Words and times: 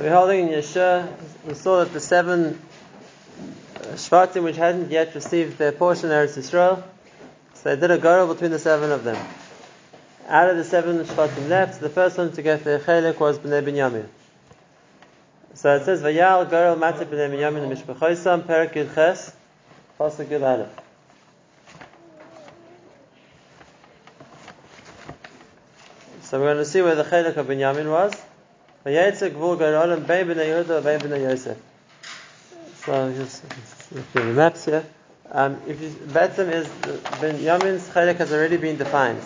So 0.00 0.06
we're 0.06 0.14
holding 0.14 0.48
in 0.48 0.48
Yehoshua, 0.48 1.12
we 1.46 1.52
saw 1.52 1.84
that 1.84 1.92
the 1.92 2.00
seven 2.00 2.58
uh, 3.76 3.80
Shvatim 3.96 4.44
which 4.44 4.56
hadn't 4.56 4.90
yet 4.90 5.14
received 5.14 5.58
their 5.58 5.72
portion 5.72 6.08
Eretz 6.08 6.38
Yisrael, 6.38 6.82
so 7.52 7.74
they 7.74 7.78
did 7.78 7.90
a 7.90 7.98
gorel 7.98 8.26
between 8.32 8.50
the 8.50 8.58
seven 8.58 8.92
of 8.92 9.04
them. 9.04 9.22
Out 10.26 10.48
of 10.48 10.56
the 10.56 10.64
seven 10.64 11.04
Shvatim 11.04 11.50
left, 11.50 11.82
the 11.82 11.90
first 11.90 12.16
one 12.16 12.32
to 12.32 12.40
get 12.40 12.64
the 12.64 12.82
chelik 12.82 13.20
was 13.20 13.38
Bnei 13.40 13.62
Binyamin. 13.62 14.06
So 15.52 15.76
it 15.76 15.84
says, 15.84 16.00
Vayal 16.00 16.48
gorel 16.48 16.76
matzi 16.76 17.04
Bnei 17.04 17.28
Binyamin 17.28 17.70
mishpachoisam 17.70 18.46
perak 18.46 18.72
yud 18.72 18.94
ches, 18.94 19.36
pasuk 19.98 20.28
yud 20.28 20.40
aleph. 20.40 20.70
So 26.22 26.38
we're 26.40 26.46
going 26.46 26.56
to 26.56 26.64
see 26.64 26.80
where 26.80 26.94
the 26.94 27.04
chelik 27.04 27.36
of 27.36 27.48
Binyamin 27.48 27.90
was. 27.90 28.14
Yehuda 30.46 31.20
Yosef. 31.20 31.58
So 32.84 33.12
just 33.12 33.42
the 34.14 34.24
maps 34.24 34.64
here. 34.64 34.84
Um, 35.30 35.60
if 35.66 35.80
you, 35.82 35.90
Betzim 35.90 36.50
is 36.50 36.66
Binyamin's 36.66 37.88
chelik 37.90 38.16
has 38.16 38.32
already 38.32 38.56
been 38.56 38.78
defined 38.78 39.20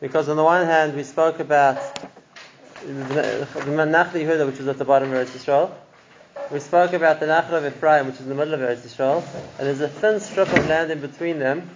because 0.00 0.28
on 0.28 0.36
the 0.36 0.44
one 0.44 0.64
hand 0.64 0.94
we 0.94 1.02
spoke 1.02 1.40
about 1.40 1.76
the 2.86 2.92
Nachli 2.92 4.24
Yehuda 4.24 4.46
which 4.46 4.60
is 4.60 4.68
at 4.68 4.78
the 4.78 4.84
bottom 4.84 5.12
of 5.12 5.26
Eretz 5.26 5.36
Yisrael. 5.36 5.72
We 6.50 6.60
spoke 6.60 6.92
about 6.92 7.20
the 7.20 7.26
Nachla 7.26 7.54
of 7.54 7.66
Ephraim 7.66 8.06
which 8.06 8.14
is 8.14 8.22
in 8.22 8.28
the 8.28 8.34
middle 8.34 8.54
of 8.54 8.60
Eretz 8.60 8.86
Yisrael, 8.86 9.22
and 9.58 9.66
there's 9.66 9.80
a 9.80 9.88
thin 9.88 10.20
strip 10.20 10.48
of 10.52 10.68
land 10.68 10.90
in 10.90 11.00
between 11.00 11.40
them, 11.40 11.68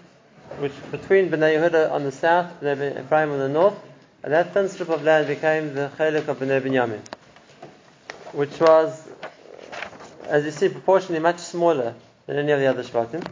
which 0.61 0.73
between 0.91 1.31
Bnei 1.31 1.59
Yehuda 1.59 1.91
on 1.91 2.05
the 2.05 2.13
south, 2.13 2.61
Bnei 2.61 3.05
Ephraim 3.05 3.33
on 3.33 3.39
the 3.39 3.49
north, 3.49 3.75
and 4.23 4.33
that 4.33 4.55
thin 4.55 4.69
strip 4.69 4.89
of 4.89 5.03
land 5.03 5.27
became 5.27 5.75
the 5.75 5.91
chelik 5.99 6.29
of 6.29 6.39
Bnei 6.39 6.63
Binyamin, 6.63 7.01
which 8.35 8.59
was, 8.61 9.09
as 10.25 10.45
you 10.45 10.51
see, 10.51 10.69
proportionally 10.69 11.21
much 11.21 11.39
smaller 11.39 11.95
than 12.27 12.39
any 12.39 12.53
of 12.53 12.61
the 12.61 12.67
other 12.67 12.83
Shvatim. 12.83 13.25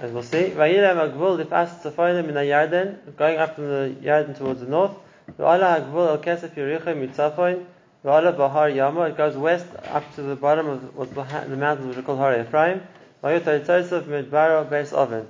As 0.00 0.12
we'll 0.12 0.22
see, 0.22 0.44
Vayilam 0.50 1.12
Agvul 1.12 1.44
Lifas 1.44 1.82
Tzafoinim 1.82 2.28
in 2.28 2.34
Yarden, 2.34 3.16
going 3.16 3.38
up 3.38 3.56
from 3.56 3.68
the 3.68 3.96
Yarden 4.00 4.38
towards 4.38 4.60
the 4.60 4.66
north. 4.66 4.92
V'ala 5.38 5.80
Agvul 5.80 6.08
El 6.08 6.18
Kesef 6.18 6.50
Yerichim 6.54 7.06
Mitzafoin. 7.06 7.64
V'ala 8.04 8.36
Bahar 8.36 8.70
Yama. 8.70 9.02
It 9.02 9.16
goes 9.16 9.36
west 9.36 9.66
up 9.88 10.14
to 10.14 10.22
the 10.22 10.36
bottom 10.36 10.68
of 10.68 11.14
the 11.14 11.56
mountains 11.56 11.88
which 11.88 11.98
are 11.98 12.02
called 12.02 12.18
Har 12.18 12.40
Ephraim. 12.40 12.80
Vayot 13.22 13.42
Yitzosef 13.42 14.04
Midbaro 14.04 14.68
Beis 14.68 14.92
Oven. 14.92 15.28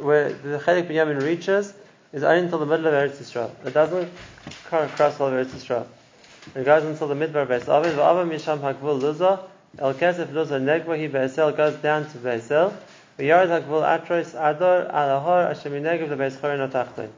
Where 0.00 0.32
the 0.32 0.58
Chelik 0.58 0.88
Binyamin 0.88 1.22
reaches 1.22 1.72
is 2.12 2.22
only 2.22 2.44
until 2.44 2.58
the 2.58 2.66
middle 2.66 2.86
of 2.86 2.92
Eretz 2.92 3.16
Yisrael. 3.16 3.50
It 3.66 3.72
doesn't 3.72 4.10
cross 4.66 5.18
all 5.18 5.28
of 5.28 5.32
Eretz 5.32 5.52
Yisrael. 5.52 5.86
It 6.54 6.64
goes 6.64 6.84
until 6.84 7.08
the 7.08 7.14
midbar 7.14 7.46
Beis 7.46 7.68
Oven. 7.68 7.92
V'ava 7.92 8.26
Misham 8.26 8.60
Hakvul 8.60 9.00
Luza. 9.00 9.40
El 9.78 9.94
Kesef 9.94 10.26
Luza 10.28 10.60
Negva. 10.60 10.98
He 10.98 11.08
Beisel 11.08 11.56
goes 11.56 11.74
down 11.76 12.10
to 12.10 12.18
Beisel. 12.18 12.72
V'yard 13.18 13.48
hakvul 13.48 13.82
atros 13.82 14.34
ador 14.34 14.90
alahor 14.90 15.54
asheminegev 15.54 16.08
lebeis 16.08 16.40
charon 16.40 16.66
otachton. 16.68 17.10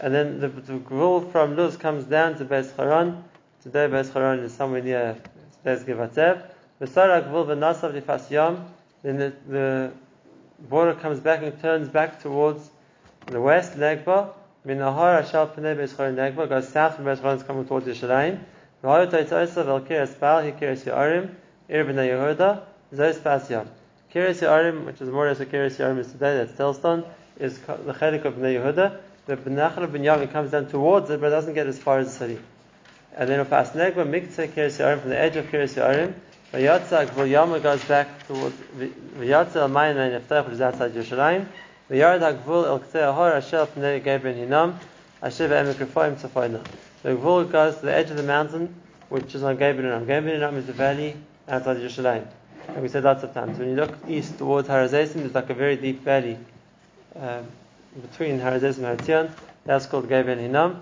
And 0.00 0.14
then 0.14 0.40
the, 0.40 0.48
the 0.48 0.78
gvul 0.78 1.30
from 1.30 1.56
Luz 1.56 1.76
comes 1.76 2.04
down 2.04 2.38
to 2.38 2.44
Beis 2.46 2.74
Charon. 2.74 3.22
Today 3.62 3.86
Beis 3.86 4.12
Charon 4.12 4.40
is 4.40 4.54
somewhere 4.54 4.82
near 4.82 5.16
Beis 5.64 5.84
Givatzev. 5.84 6.42
V'sar 6.80 7.22
hakvul 7.22 7.46
v'nasav 7.46 8.00
lifas 8.00 8.30
yom. 8.30 8.66
Then 9.02 9.18
the, 9.18 9.32
the 9.46 9.92
border 10.58 10.94
comes 10.94 11.20
back 11.20 11.42
and 11.42 11.60
turns 11.60 11.88
back 11.90 12.22
towards 12.22 12.70
the 13.26 13.40
west, 13.40 13.74
Negba. 13.74 14.30
Minahar 14.66 15.22
ashal 15.22 15.54
pnei 15.54 15.76
Beis 15.76 15.94
Negba 15.94 16.48
goes 16.48 16.68
south 16.68 16.96
from 16.96 17.04
Beis 17.04 17.20
Charon, 17.20 17.40
coming 17.40 17.66
towards 17.66 17.86
Yerushalayim. 17.86 18.40
V'hayot 18.82 19.10
ha'itzosav 19.10 19.66
el 19.66 19.80
kiras 19.80 20.18
bal 20.18 20.42
hi 20.42 20.52
kiras 20.52 20.84
yarim 20.84 21.30
ir 21.68 21.84
b'nei 21.84 22.08
Yehuda 22.08 22.62
zos 22.92 23.22
pas 23.22 23.48
yom. 23.50 23.68
Kiris 24.16 24.40
Yarim, 24.40 24.86
which 24.86 25.02
is 25.02 25.10
more 25.10 25.26
or 25.26 25.32
a 25.32 25.34
Kiris 25.34 25.76
Yarim 25.76 25.98
is 25.98 26.10
today, 26.10 26.38
that's 26.38 26.52
Telz 26.52 26.76
Stone, 26.76 27.04
is 27.38 27.58
the 27.58 27.92
Chelik 27.92 28.24
of 28.24 28.36
Bnei 28.36 28.58
Yehuda. 28.58 28.98
The 29.26 29.36
Benachal 29.36 29.92
ben 29.92 30.02
Yamin 30.02 30.32
comes 30.32 30.52
down 30.52 30.68
towards 30.68 31.10
it, 31.10 31.20
but 31.20 31.28
doesn't 31.28 31.52
get 31.52 31.66
as 31.66 31.78
far 31.78 31.98
as 31.98 32.06
the 32.06 32.18
city. 32.18 32.38
And 33.14 33.28
then 33.28 33.44
Upas 33.44 33.72
Negba, 33.72 34.06
Mikta 34.06 34.48
Kiris 34.48 34.78
Yarim, 34.78 35.00
from 35.00 35.10
the 35.10 35.18
edge 35.18 35.36
of 35.36 35.44
Kiris 35.46 35.74
Yarim, 35.74 36.14
Vayatza 36.50 37.06
Gvul 37.08 37.28
Yama 37.28 37.60
goes 37.60 37.84
back 37.84 38.26
towards 38.26 38.56
Vayatza 39.18 39.56
El 39.56 39.68
Mayin 39.68 39.98
and 39.98 40.24
Neftach, 40.24 40.44
which 40.44 40.54
is 40.54 40.60
outside 40.62 40.94
Yerushalayim. 40.94 41.46
Vayard 41.88 42.20
HaGvul 42.20 42.66
El 42.66 42.80
Ktei 42.80 43.14
Ahor, 43.14 43.32
Asher 43.36 43.64
Pnei 43.66 44.02
Gebrin 44.02 44.34
Hinam, 44.34 44.74
Asher 45.22 45.48
Ve'emek 45.48 45.74
Refoim. 45.74 46.60
The 47.04 47.10
Gvul 47.10 47.50
goes 47.50 47.76
to 47.76 47.86
the 47.86 47.94
edge 47.94 48.10
of 48.10 48.16
the 48.16 48.24
mountain, 48.24 48.74
which 49.08 49.32
is 49.36 49.44
on 49.44 49.56
Gebrin 49.56 49.84
Hinam. 49.84 50.04
Gebrin 50.04 50.40
Hinam 50.40 50.56
is 50.56 50.66
the 50.66 50.72
valley 50.72 51.16
outside 51.46 51.76
Yerushalayim. 51.76 52.26
And 52.68 52.82
we 52.82 52.88
said 52.88 53.04
lots 53.04 53.22
of 53.22 53.32
times, 53.32 53.58
when 53.60 53.68
you 53.68 53.76
look 53.76 53.96
east 54.08 54.36
towards 54.36 54.66
Harazesim, 54.66 55.14
there's 55.14 55.34
like 55.34 55.48
a 55.50 55.54
very 55.54 55.76
deep 55.76 56.02
valley 56.02 56.36
um, 57.14 57.46
between 58.02 58.40
Harazesim 58.40 58.82
and 58.82 58.98
Haratzion. 58.98 59.30
That's 59.64 59.86
called 59.86 60.08
Geben 60.08 60.38
Hinam. 60.38 60.80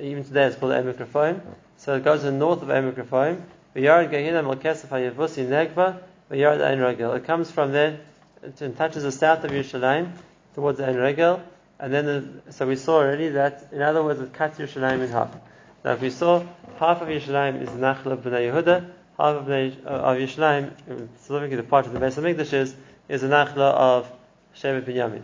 Even 0.00 0.24
today 0.24 0.44
it's 0.44 0.56
called 0.56 0.72
Emek. 0.72 1.40
So 1.76 1.96
it 1.96 2.04
goes 2.04 2.20
to 2.20 2.26
the 2.26 2.32
north 2.32 2.62
of 2.62 2.68
Emek 2.68 2.94
Rafoim. 2.94 3.42
V'yard 3.74 4.10
Gehinam 4.10 4.46
al 4.46 4.56
Kesef 4.56 4.88
HaYavusi 4.88 5.46
Negba, 5.46 6.00
V'yard 6.30 6.64
Ein 6.64 6.80
Regel. 6.80 7.12
It 7.12 7.24
comes 7.24 7.50
from 7.50 7.72
there, 7.72 8.00
it 8.42 8.76
touches 8.78 9.02
the 9.02 9.12
south 9.12 9.44
of 9.44 9.50
Yerushalayim, 9.50 10.10
towards 10.56 10.80
Ein 10.80 10.96
Regel. 10.96 11.40
And 11.78 11.92
then, 11.92 12.06
the, 12.06 12.52
so 12.52 12.66
we 12.66 12.74
saw 12.74 12.96
already 12.96 13.28
that, 13.28 13.68
in 13.70 13.82
other 13.82 14.02
words, 14.02 14.18
it 14.20 14.32
cuts 14.32 14.58
Yerushalayim 14.58 15.02
in 15.02 15.10
half. 15.10 15.36
Now 15.84 15.92
if 15.92 16.00
we 16.00 16.10
saw, 16.10 16.42
half 16.78 17.02
of 17.02 17.08
Yerushalayim 17.08 17.62
is 17.62 17.68
the 17.68 17.78
Nachla 17.78 18.12
of 18.12 18.20
Bnei 18.20 18.50
Yehuda, 18.50 18.90
half 19.18 19.36
of, 19.36 19.48
uh, 19.48 19.88
of 19.88 20.16
Yerushalayim, 20.16 20.72
specifically 21.18 21.56
the 21.56 21.62
part 21.62 21.86
of 21.86 21.92
the 21.92 22.00
Beis 22.00 22.18
Hamikdash 22.18 22.54
is, 22.54 22.74
is 23.08 23.20
the 23.20 23.28
Nachla 23.28 23.74
of 23.74 24.10
Shevet 24.56 24.84
Binyamin. 24.84 25.22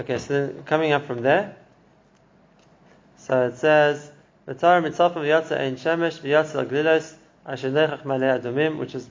Okay, 0.00 0.16
so 0.16 0.32
then 0.32 0.62
coming 0.64 0.92
up 0.92 1.04
from 1.04 1.20
there, 1.20 1.54
so 3.18 3.48
it 3.48 3.58
says, 3.58 4.10
"V'tar 4.48 4.82
mitzalpim 4.82 5.16
v'yatza 5.16 5.58
ein 5.58 5.76
shemesh 5.76 6.20
v'yatza 6.20 6.64
glilos 6.64 7.14
asher 7.46 7.70
nechach 7.70 8.04
malei 8.04 8.40
adumim," 8.40 8.78
which 8.78 8.94
is 8.94 9.10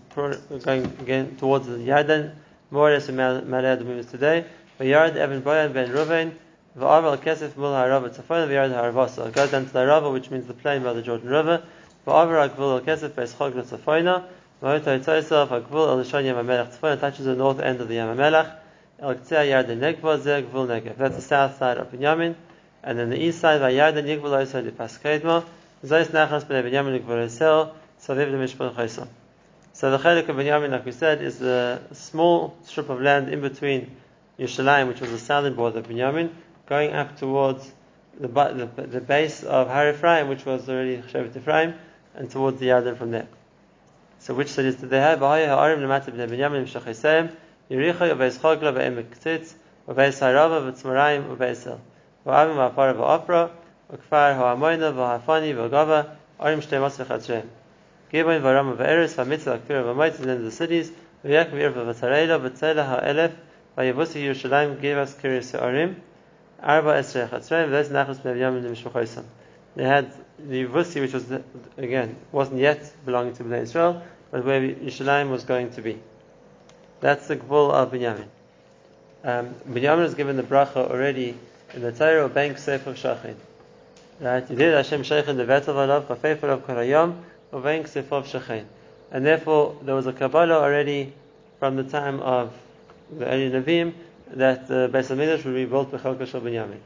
going 0.64 0.86
again 1.00 1.36
towards 1.38 1.68
the 1.68 1.78
Yarden, 1.78 2.32
more 2.72 2.90
or 2.90 2.94
less 2.94 3.08
malei 3.08 3.78
adumim 3.78 3.98
is 3.98 4.06
today. 4.06 4.46
V'yard 4.80 5.16
Evan 5.16 5.42
Boyan 5.42 5.74
ben 5.74 5.90
Ruvain 5.90 6.32
v'avar 6.78 7.18
kesef 7.18 7.58
mul 7.58 7.74
harava 7.74 8.10
tzafon 8.10 8.48
v'yard 8.48 8.72
haravasa. 8.72 9.28
It 9.28 9.34
goes 9.34 9.52
down 9.52 9.66
to 9.66 9.74
the 9.74 9.80
Harava, 9.80 10.12
which 10.14 10.30
means 10.30 10.48
the 10.48 10.54
plain 10.54 10.84
by 10.84 10.94
the 10.94 11.02
Jordan 11.02 11.30
River. 11.30 11.64
V'avar 12.06 12.48
ha'gvul 12.48 12.80
al-kesef 12.80 13.10
beis 13.10 13.34
chog 13.34 13.56
l'tzafoyna, 13.56 14.24
v'hotay 14.62 15.00
tzoysav 15.00 15.50
ha'gvul 15.50 15.90
al-lishon 15.90 16.26
yam 16.26 16.36
ha'melech 16.38 16.78
tzafona 16.78 17.00
touches 17.00 17.26
the 17.26 17.36
north 17.36 17.60
end 17.60 17.82
of 17.82 17.88
the 17.88 17.96
yam 17.96 18.16
ha'melech, 18.16 18.52
el 19.00 19.16
ktzei 19.16 19.50
yarden 19.50 19.80
negva 19.80 20.22
ze 20.22 20.42
gvul 20.44 20.68
negev. 20.68 20.98
That's 20.98 21.16
the 21.16 21.22
south 21.22 21.58
side 21.58 21.78
of 21.78 21.92
Binyamin. 21.92 22.36
And 22.84 22.98
then 22.98 23.10
the 23.10 23.18
east 23.18 23.42
side, 23.42 23.60
v'yarden 23.62 24.06
yigvul 24.06 24.32
oisad 24.32 24.66
l'paskedma, 24.66 25.44
zois 25.84 26.08
nachas 26.12 26.46
b'nei 26.46 26.64
Binyamin 26.64 27.00
l'gvul 27.00 27.26
esel, 27.26 27.72
saviv 28.00 28.32
l'mishpon 28.32 28.74
chaysa. 28.76 29.08
So 29.80 29.90
the 29.92 29.98
chelik 29.98 30.28
of 30.28 30.36
Binyamin, 30.36 30.72
like 30.72 30.84
we 30.84 30.92
said, 30.92 31.22
is 31.22 31.40
the 31.40 31.80
small 31.94 32.54
strip 32.64 32.90
of 32.90 33.00
land 33.02 33.30
in 33.30 33.40
between 33.40 33.96
Yerushalayim, 34.38 34.90
which 34.90 35.00
was 35.00 35.10
the 35.10 35.18
southern 35.18 35.56
border 35.56 35.80
of 35.80 35.88
Binyamin, 35.88 36.32
going 36.66 36.92
up 36.92 37.16
towards 37.18 37.72
the, 38.20 38.28
the, 38.28 38.82
the 38.82 39.00
base 39.00 39.42
of 39.44 39.70
Har 39.70 39.92
Ephraim, 39.92 40.28
which 40.28 40.46
was 40.46 40.68
already 40.68 40.98
Shevet 40.98 41.38
Ephraim, 41.38 41.76
and 42.14 42.30
towards 42.30 42.60
the 42.60 42.66
Yarden 42.66 42.98
from 42.98 43.12
there. 43.12 43.30
So 44.18 44.34
which 44.34 44.50
cities 44.50 44.76
did 44.76 44.90
they 44.90 45.00
have? 45.00 45.20
Bahaya 45.20 45.48
ha'arim 45.48 45.80
Binyamin 45.80 46.66
v'beis 47.70 48.38
chogla 48.38 48.74
v'beis 49.88 50.20
harava 50.20 50.76
ha'amoyna 54.36 54.92
arim. 56.42 57.50
Kfir 58.12 59.84
v'moit, 59.84 60.20
and 60.20 60.26
then 60.26 60.44
the 60.44 60.52
cities, 60.52 60.92
ha'elef, 61.24 61.52
gave 64.82 64.98
us 64.98 65.16
arba 66.62 67.02
b'nei 67.02 68.24
Binyamin 68.24 68.64
l'mishpachoisam. 68.64 69.24
They 69.76 69.84
had 69.84 70.12
the 70.38 70.66
Vusi, 70.66 71.02
which 71.02 71.14
was 71.14 71.26
again 71.78 72.16
wasn't 72.32 72.60
yet 72.60 72.92
belonging 73.06 73.34
to 73.36 73.44
Bnei 73.44 73.62
Israel, 73.62 74.02
but 74.32 74.44
where 74.44 74.62
Yerushalayim 74.62 75.30
was 75.30 75.44
going 75.44 75.72
to 75.72 75.82
be. 75.82 76.00
That's 77.00 77.28
the 77.28 77.38
Gvul 77.38 77.72
of 77.72 77.92
Binyamin. 77.92 78.28
Um, 79.24 79.56
Binyamin 79.70 80.04
was 80.04 80.16
given 80.16 80.38
the 80.38 80.44
bracha 80.44 80.90
already 80.90 81.38
in 81.74 81.82
the 81.82 81.92
Torah 81.92 82.26
of 82.26 82.34
Bank 82.34 82.58
Sefer 82.58 82.94
Shachin. 82.94 83.36
Right? 84.20 84.50
You 84.50 84.56
did 84.56 84.74
Hashem 84.74 85.04
Shachin 85.04 85.38
the 85.38 85.46
Vetel 85.46 85.76
Alav, 85.76 86.08
Chafefer 86.08 86.50
of 86.50 86.66
Karayom, 86.66 87.22
of 87.52 87.64
Bank 87.64 87.88
Sefer 87.88 88.22
Shachin. 88.22 88.66
And 89.12 89.26
therefore, 89.26 89.78
there 89.82 89.96
was 89.96 90.08
a 90.08 90.14
Kabbalah 90.14 90.60
already 90.62 91.14
from 91.60 91.76
the 91.76 91.84
time 91.84 92.20
of 92.20 92.54
the 93.18 93.26
early 93.26 93.50
Navim 93.50 93.94
that 94.32 94.68
the 94.68 94.90
Beis 94.92 95.08
Hamikdash 95.08 95.44
would 95.46 95.56
be 95.56 95.66
built 95.66 95.92
Bechelka 95.92 96.28
Shal 96.28 96.42
Binyamin. 96.42 96.80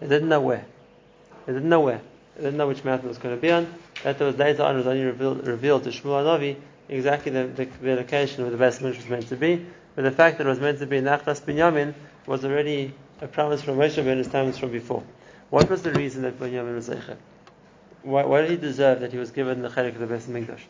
They 0.00 0.08
didn't 0.08 0.28
know 0.28 0.40
where. 0.40 0.64
They 1.46 1.52
didn't 1.52 1.68
know 1.68 1.80
where. 1.80 2.00
They 2.36 2.42
didn't 2.42 2.58
know 2.58 2.68
which 2.68 2.84
mountain 2.84 3.06
it 3.06 3.08
was 3.08 3.18
going 3.18 3.34
to 3.36 3.40
be 3.40 3.50
on. 3.50 3.72
That 4.02 4.18
was 4.18 4.36
later 4.36 4.62
on 4.64 4.76
was 4.76 4.86
only 4.86 5.04
revealed, 5.04 5.46
revealed 5.46 5.84
to 5.84 5.90
Shmuel 5.90 6.24
Navi 6.24 6.56
exactly 6.88 7.30
the, 7.30 7.46
the, 7.46 7.64
the, 7.64 7.94
location 7.94 8.42
where 8.42 8.50
the 8.50 8.56
best 8.56 8.82
was 8.82 9.06
meant 9.08 9.28
to 9.28 9.36
be. 9.36 9.64
But 9.94 10.02
the 10.02 10.10
fact 10.10 10.38
that 10.38 10.46
it 10.46 10.50
was 10.50 10.58
meant 10.58 10.78
to 10.80 10.86
be 10.86 10.96
in 10.96 11.04
Nachlas 11.04 11.40
Binyamin 11.40 11.94
was 12.26 12.44
already 12.44 12.92
a 13.20 13.28
promise 13.28 13.62
from 13.62 13.76
Moshe 13.76 14.02
Rabbeinu's 14.02 14.28
times 14.28 14.58
from 14.58 14.70
before. 14.70 15.02
What 15.50 15.68
was 15.68 15.82
the 15.82 15.92
reason 15.92 16.22
that 16.22 16.38
Binyamin 16.38 16.74
was 16.74 16.88
Zeicha? 16.88 17.16
Why, 18.02 18.24
why, 18.24 18.42
did 18.42 18.50
he 18.50 18.56
deserve 18.56 19.00
that 19.00 19.12
he 19.12 19.18
was 19.18 19.30
given 19.30 19.62
the 19.62 19.68
Chelik 19.68 19.94
of 19.94 19.98
the 19.98 20.06
Best 20.06 20.28
Mikdash? 20.28 20.62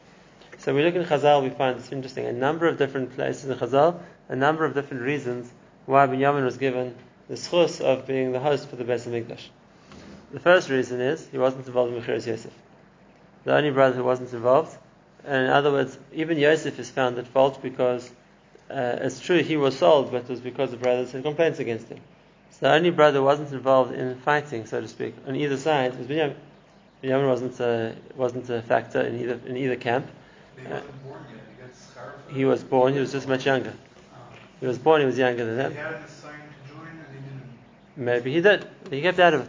So 0.59 0.75
we 0.75 0.83
look 0.83 0.95
in 0.95 1.05
Chazal, 1.05 1.43
we 1.43 1.51
find 1.51 1.79
it's 1.79 1.93
interesting. 1.93 2.27
A 2.27 2.33
number 2.33 2.67
of 2.67 2.77
different 2.77 3.15
places 3.15 3.49
in 3.49 3.57
Chazal, 3.57 4.01
a 4.29 4.37
number 4.37 4.65
of 4.65 4.75
different 4.75 5.03
reasons 5.03 5.51
why 5.87 6.07
Binyamin 6.07 6.45
was 6.45 6.57
given 6.57 6.95
the 7.29 7.35
schus 7.35 7.81
of 7.81 8.07
being 8.07 8.33
the 8.33 8.41
host 8.41 8.69
for 8.69 8.77
the 8.77 8.85
Best 8.85 9.09
Mikdash. 9.09 9.49
The 10.33 10.41
first 10.41 10.69
reason 10.69 11.01
is 11.01 11.27
he 11.29 11.39
wasn't 11.39 11.67
involved 11.67 11.93
in 11.93 12.03
Mechiras 12.03 12.27
Yosef. 12.27 12.53
The 13.45 13.55
only 13.55 13.71
brother 13.71 13.97
who 13.97 14.05
wasn't 14.05 14.33
involved. 14.33 14.77
And 15.25 15.47
in 15.47 15.51
other 15.51 15.71
words, 15.71 15.97
even 16.13 16.39
Yosef 16.39 16.79
is 16.79 16.91
found 16.91 17.19
at 17.19 17.27
fault 17.29 17.63
because 17.63 18.11
uh, 18.71 18.99
it's 19.01 19.21
true 19.21 19.43
he 19.43 19.57
was 19.57 19.79
sold, 19.79 20.13
but 20.13 20.25
it 20.25 20.29
was 20.29 20.41
because 20.41 20.71
the 20.71 20.77
brothers 20.77 21.13
had 21.13 21.23
complaints 21.23 21.59
against 21.59 21.89
him. 21.89 21.99
So 22.53 22.67
the 22.67 22.73
only 22.73 22.91
brother 22.91 23.19
who 23.19 23.25
wasn't 23.25 23.53
involved 23.53 23.93
in 23.93 24.17
fighting, 24.17 24.67
so 24.67 24.81
to 24.81 24.89
speak, 24.89 25.15
on 25.27 25.37
either 25.37 25.57
side 25.57 25.97
was 25.99 26.07
Binyamin. 26.07 26.37
Binyamin 27.03 27.29
wasn't 27.29 27.59
a, 27.61 27.95
wasn't 28.15 28.51
a 28.51 28.63
factor 28.63 29.01
in 29.01 29.21
either 29.21 29.41
in 29.47 29.57
either 29.57 29.77
camp. 29.77 30.07
Uh, 30.71 30.81
he 32.33 32.45
was 32.45 32.63
born. 32.63 32.93
He 32.93 33.01
was 33.01 33.13
just 33.13 33.27
much 33.27 33.47
younger. 33.47 33.73
He 34.61 34.67
was 34.67 34.79
born. 34.79 35.01
He 35.01 35.07
was 35.07 35.17
younger 35.17 35.45
than 35.45 35.57
them. 35.57 35.73
Maybe 37.97 38.33
he 38.33 38.41
did. 38.41 38.67
He 38.91 39.01
kept 39.01 39.19
out 39.19 39.35
of 39.35 39.43
it. 39.43 39.49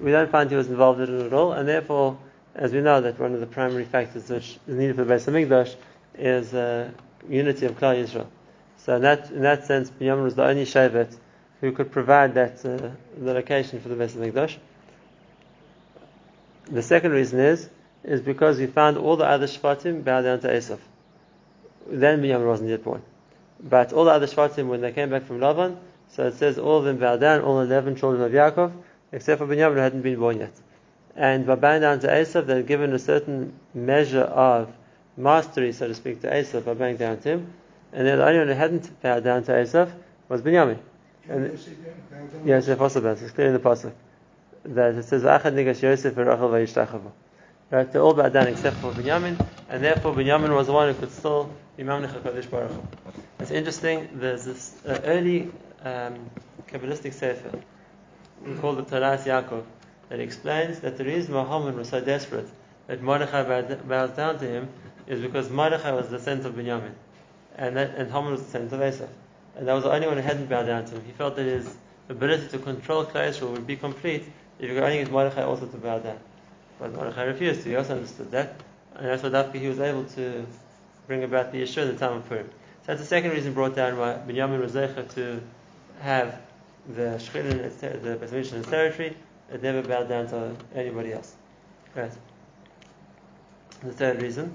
We 0.00 0.12
don't 0.12 0.30
find 0.30 0.48
he 0.48 0.56
was 0.56 0.68
involved 0.68 1.00
in 1.00 1.20
it 1.20 1.26
at 1.26 1.32
all, 1.32 1.52
and 1.52 1.68
therefore, 1.68 2.18
as 2.54 2.72
we 2.72 2.80
know, 2.80 3.00
that 3.00 3.18
one 3.18 3.34
of 3.34 3.40
the 3.40 3.46
primary 3.46 3.84
factors 3.84 4.28
which 4.28 4.58
is 4.66 4.74
needed 4.74 4.96
for 4.96 5.04
the 5.04 5.14
Beis 5.14 5.26
Hamikdash 5.26 5.74
is 6.14 6.54
uh, 6.54 6.90
unity 7.28 7.66
of 7.66 7.78
Klal 7.78 8.02
Yisrael. 8.02 8.26
So 8.78 8.96
in 8.96 9.02
that 9.02 9.30
in 9.30 9.42
that 9.42 9.66
sense, 9.66 9.90
Binyamin 9.90 10.24
was 10.24 10.34
the 10.34 10.44
only 10.44 10.64
Shevet 10.64 11.16
who 11.60 11.72
could 11.72 11.92
provide 11.92 12.34
that 12.34 12.64
uh, 12.64 12.90
the 13.18 13.34
location 13.34 13.80
for 13.80 13.88
the 13.88 13.94
Beis 13.94 14.12
Hamikdash. 14.12 14.56
The 16.72 16.82
second 16.82 17.12
reason 17.12 17.38
is 17.38 17.68
is 18.02 18.22
because 18.22 18.58
we 18.58 18.66
found 18.66 18.96
all 18.96 19.16
the 19.16 19.26
other 19.26 19.46
Shvatim 19.46 20.02
bow 20.04 20.22
down 20.22 20.40
to 20.40 20.48
Esav. 20.48 20.78
Then 21.86 22.22
Binyamin 22.22 22.46
wasn't 22.46 22.70
yet 22.70 22.82
born. 22.82 23.02
But 23.62 23.92
all 23.92 24.06
the 24.06 24.10
other 24.10 24.26
Shvatim, 24.26 24.68
when 24.68 24.80
they 24.80 24.90
came 24.90 25.10
back 25.10 25.24
from 25.24 25.38
Lavan, 25.38 25.76
so 26.08 26.26
it 26.26 26.34
says 26.34 26.58
all 26.58 26.78
of 26.78 26.84
them 26.84 26.96
bowed 26.96 27.20
down, 27.20 27.42
all 27.42 27.60
11 27.60 27.96
children 27.96 28.22
of 28.22 28.32
Yaakov, 28.32 28.72
except 29.12 29.38
for 29.38 29.46
Binyamin 29.46 29.74
who 29.74 29.80
hadn't 29.80 30.00
been 30.00 30.18
born 30.18 30.38
yet. 30.38 30.52
And 31.14 31.46
by 31.46 31.56
bowing 31.56 31.82
down 31.82 32.00
to 32.00 32.06
Esav, 32.08 32.46
they 32.46 32.56
had 32.56 32.66
given 32.66 32.94
a 32.94 32.98
certain 32.98 33.52
measure 33.74 34.22
of 34.22 34.72
mastery, 35.18 35.72
so 35.72 35.88
to 35.88 35.94
speak, 35.94 36.22
to 36.22 36.30
Esav 36.30 36.64
by 36.64 36.72
bowing 36.72 36.96
down 36.96 37.18
to 37.18 37.28
him. 37.28 37.52
And 37.92 38.06
then 38.06 38.16
the 38.16 38.24
only 38.24 38.38
one 38.38 38.48
who 38.48 38.54
hadn't 38.54 39.02
bowed 39.02 39.24
down 39.24 39.44
to 39.44 39.52
Esav 39.52 39.92
was 40.30 40.40
Binyamin. 40.40 40.78
And, 41.28 41.58
yes, 42.46 42.64
the 42.64 42.72
Apostle 42.72 43.04
It's 43.06 43.30
clear 43.30 43.48
in 43.48 43.52
the 43.52 43.60
Pasuk 43.60 43.92
that 44.64 44.94
it 44.94 45.04
says, 45.04 45.22
"Achad 45.22 45.54
nigash 45.54 45.82
Yosef 45.82 46.14
v'Rachel 46.14 46.50
v'yishtachavu." 46.50 47.10
Right, 47.70 47.90
they 47.90 47.98
all 47.98 48.12
bowed 48.12 48.34
down 48.34 48.48
except 48.48 48.76
for 48.76 48.92
Binyamin, 48.92 49.42
and 49.70 49.82
therefore 49.82 50.12
Binyamin 50.12 50.54
was 50.54 50.66
the 50.66 50.74
one 50.74 50.92
who 50.92 51.00
could 51.00 51.10
still 51.10 51.50
be 51.76 51.82
Mamnech 51.84 52.12
HaKadosh 52.12 52.50
Baruch. 52.50 52.70
It's 53.40 53.50
interesting, 53.50 54.10
there's 54.12 54.44
this 54.44 54.76
uh, 54.86 55.00
early 55.04 55.50
um, 55.82 56.30
Kabbalistic 56.68 57.14
Sefer, 57.14 57.58
called 58.60 58.76
the 58.76 58.82
Taras 58.82 59.24
Yaakov, 59.24 59.64
that 60.10 60.20
explains 60.20 60.80
that 60.80 60.98
the 60.98 61.04
reason 61.04 61.34
Haman 61.34 61.74
was 61.76 61.88
so 61.88 62.00
desperate 62.02 62.48
that 62.88 63.00
Mordechai 63.00 63.62
bows 63.76 64.10
down 64.10 64.38
to 64.38 64.46
him 64.46 64.68
is 65.06 65.22
because 65.22 65.48
Mordechai 65.48 65.92
was 65.92 66.10
the 66.10 66.18
descendant 66.18 66.54
of 66.54 66.62
Binyamin, 66.62 66.92
and, 67.56 67.76
that, 67.78 67.94
and 67.96 68.12
Haman 68.12 68.32
was 68.32 68.40
the 68.42 68.46
descendant 68.46 68.74
of 68.74 68.94
Esau. 68.94 69.08
And 69.56 69.66
that 69.66 69.72
was 69.72 69.84
the 69.84 69.92
only 69.92 70.06
one 70.06 70.16
who 70.16 70.22
hadn't 70.22 70.50
bowed 70.50 70.66
down 70.66 70.84
to 70.84 70.94
him. 70.94 71.04
He 71.06 71.12
felt 71.12 71.36
that 71.36 71.44
his 71.44 71.74
ability 72.10 72.48
to 72.48 72.58
control 72.58 73.06
Klal 73.06 73.50
would 73.50 73.66
be 73.66 73.76
complete 73.76 74.24
if 74.58 74.68
you 74.68 74.74
could 74.74 74.82
only 74.82 74.98
get 74.98 75.10
Mordechai 75.10 75.42
also 75.42 75.66
to 75.66 75.76
bow 75.76 75.98
down. 75.98 76.18
But 76.78 76.94
Mordechai 76.94 77.24
refused 77.24 77.62
to. 77.62 77.68
He 77.70 77.76
also 77.76 77.96
understood 77.96 78.30
that. 78.32 78.60
And 78.94 79.06
that's 79.06 79.22
why 79.22 79.58
he 79.58 79.68
was 79.68 79.80
able 79.80 80.04
to 80.04 80.46
bring 81.06 81.24
about 81.24 81.52
the 81.52 81.62
issue 81.62 81.80
in 81.80 81.88
the 81.88 81.94
time 81.94 82.18
of 82.18 82.28
Purim. 82.28 82.48
So 82.48 82.86
that's 82.86 83.00
the 83.00 83.06
second 83.06 83.30
reason 83.30 83.54
brought 83.54 83.76
down 83.76 83.96
why 83.98 84.18
Binyamin 84.26 84.60
was 84.60 84.72
to 84.72 85.40
have 86.00 86.40
the 86.88 87.18
Shechin, 87.18 88.02
the 88.02 88.16
Pesach 88.16 88.52
in 88.52 88.58
his 88.58 88.66
territory. 88.66 89.16
It 89.52 89.62
never 89.62 89.82
bowed 89.82 90.08
down 90.08 90.28
to 90.28 90.56
anybody 90.74 91.12
else. 91.12 91.34
Right. 91.94 92.10
The 93.82 93.92
third 93.92 94.22
reason, 94.22 94.52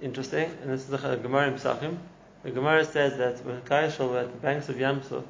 interesting, 0.00 0.50
and 0.62 0.70
this 0.70 0.82
is 0.82 0.88
the 0.88 1.16
Gemara 1.16 1.48
in 1.48 1.54
Pesachim. 1.54 1.96
The 2.42 2.50
Gemara 2.50 2.84
says 2.84 3.18
that 3.18 3.44
when 3.44 3.60
Kaishal 3.62 4.10
were 4.10 4.18
at 4.20 4.32
the 4.32 4.38
banks 4.38 4.68
of 4.68 4.76
Yamsuf, 4.76 5.24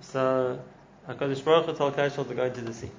so 0.00 0.60
HaKadosh 1.08 1.44
Baruch 1.44 1.66
Hu 1.66 1.74
told 1.74 1.96
Kaishal 1.96 2.26
to 2.26 2.34
go 2.34 2.44
into 2.44 2.60
the 2.60 2.72
sea. 2.72 2.90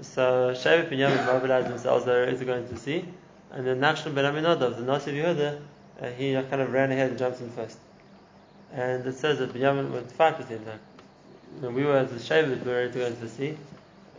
So 0.00 0.52
Shevet 0.54 0.90
Binyamin 0.90 1.26
mobilized 1.26 1.68
themselves, 1.68 2.04
they 2.04 2.12
were 2.12 2.26
ready 2.26 2.68
to 2.68 2.76
sea. 2.76 3.04
And 3.50 3.66
then 3.66 3.80
Nachshon 3.80 4.14
ben 4.14 4.24
Aminadav, 4.24 4.76
the 4.76 4.82
Nasi 4.82 5.12
Yehuda, 5.12 5.60
uh, 6.00 6.06
he 6.10 6.34
kind 6.34 6.62
of 6.62 6.72
ran 6.72 6.92
ahead 6.92 7.10
and 7.10 7.18
jumped 7.18 7.40
in 7.40 7.50
first. 7.50 7.78
And 8.72 9.06
it 9.06 9.16
says 9.16 9.38
that 9.38 9.52
Binyamin 9.52 9.90
went 9.90 10.08
to 10.08 10.14
fight 10.14 10.38
with 10.38 10.48
him. 10.48 10.62
We 11.62 11.84
were 11.84 11.96
as 11.96 12.12
a 12.12 12.16
Shevet, 12.16 12.64
we 12.64 12.70
were 12.70 12.76
ready 12.76 12.92
to 12.92 12.98
go 12.98 13.06
into 13.06 13.20
the 13.20 13.28
sea, 13.28 13.56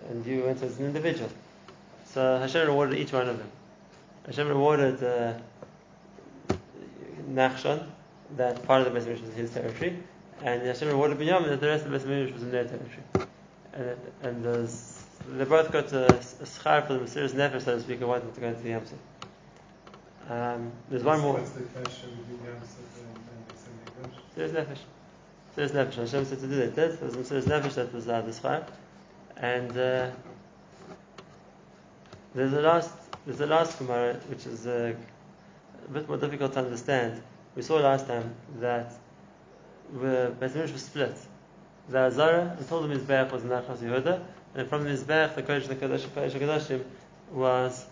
and 0.10 0.26
you 0.26 0.44
went 0.44 0.62
as 0.64 0.80
an 0.80 0.88
individual. 0.88 1.30
So 2.06 2.40
Hashem 2.40 2.68
rewarded 2.68 2.98
each 2.98 3.14
one 3.14 3.30
of 3.30 3.38
them. 3.38 3.52
Hashem 4.26 4.48
rewarded 4.48 5.04
uh, 5.04 5.34
Nachshon, 7.30 7.86
that 8.36 8.64
part 8.64 8.86
of 8.86 8.92
the 8.92 9.00
Beis 9.00 9.22
was 9.22 9.34
his 9.34 9.52
territory, 9.52 9.98
and 10.44 10.64
Hashem 10.64 10.88
rewarded 10.88 11.20
Binyamin 11.20 11.50
that 11.50 11.62
the 11.62 11.68
rest 11.68 11.86
of 11.86 11.92
the 11.92 12.00
Beis 12.00 12.34
was 12.34 12.42
in 12.42 12.52
their 12.52 12.66
territory. 12.66 13.04
And, 13.74 13.98
and 14.24 14.44
there's 14.44 14.89
they 15.38 15.46
both 15.46 15.72
got 15.72 15.92
a, 15.94 16.06
a 16.08 16.46
schar 16.46 16.86
for 16.86 16.94
the 16.94 17.00
Mesiris 17.00 17.32
Nefesh, 17.32 17.62
so 17.62 17.76
to 17.76 17.82
speak, 17.82 18.00
and 18.00 18.10
wanted 18.10 18.34
to 18.34 18.42
go 18.42 18.48
into 18.48 18.62
the 18.62 18.70
Yamsuf. 18.70 18.98
Um, 20.30 20.72
there's 20.90 21.04
one 21.04 21.20
more. 21.22 21.34
What's 21.34 21.52
the 21.52 21.64
question 21.64 22.10
between 22.18 22.40
Yamsuf 22.40 22.88
and 24.06 24.14
Mesiris 24.36 24.66
Nefesh. 24.66 24.80
Mesiris 25.56 25.72
Nefesh. 25.72 25.96
Hashem 25.96 26.26
said 26.26 26.40
to 26.40 26.48
do 26.48 26.56
that. 26.56 26.76
There 26.76 26.90
was 27.02 27.16
Mesiris 27.16 27.44
Nefesh 27.44 27.74
that 27.76 27.94
was 27.94 28.08
uh, 28.08 28.22
the 28.22 28.32
schar. 28.32 28.66
And 29.38 29.72
uh, 29.72 30.12
there's 32.36 32.54
a 32.54 32.62
last, 32.62 32.94
there's 33.26 33.40
a 33.40 33.48
last 33.48 33.78
Gemara 33.78 34.16
which 34.28 34.46
is 34.46 34.68
uh, 34.68 34.94
a 35.88 35.92
bit 35.92 36.08
more 36.08 36.18
difficult 36.18 36.54
to 36.54 36.60
understand. 36.60 37.22
We 37.56 37.62
saw 37.62 37.78
last 37.78 38.08
time 38.08 38.36
that 38.60 38.94
the 39.94 40.34
Beis 40.40 40.72
was 40.72 40.84
split. 40.84 41.16
The 41.90 41.98
Azara 42.00 42.56
and 42.58 42.68
told 42.68 42.86
him 42.86 42.92
his 42.92 43.04
Be'ach 43.04 43.32
was 43.32 43.44
in 43.44 43.50
Nachas 43.50 43.78
Yehuda, 43.78 44.22
and 44.56 44.68
from 44.68 44.84
the 44.84 44.90
Mizbech, 44.90 45.36
the 45.36 45.44
Kodesh, 45.44 45.68
the 45.68 45.76
Kodesh, 45.76 46.84
was 47.32 47.86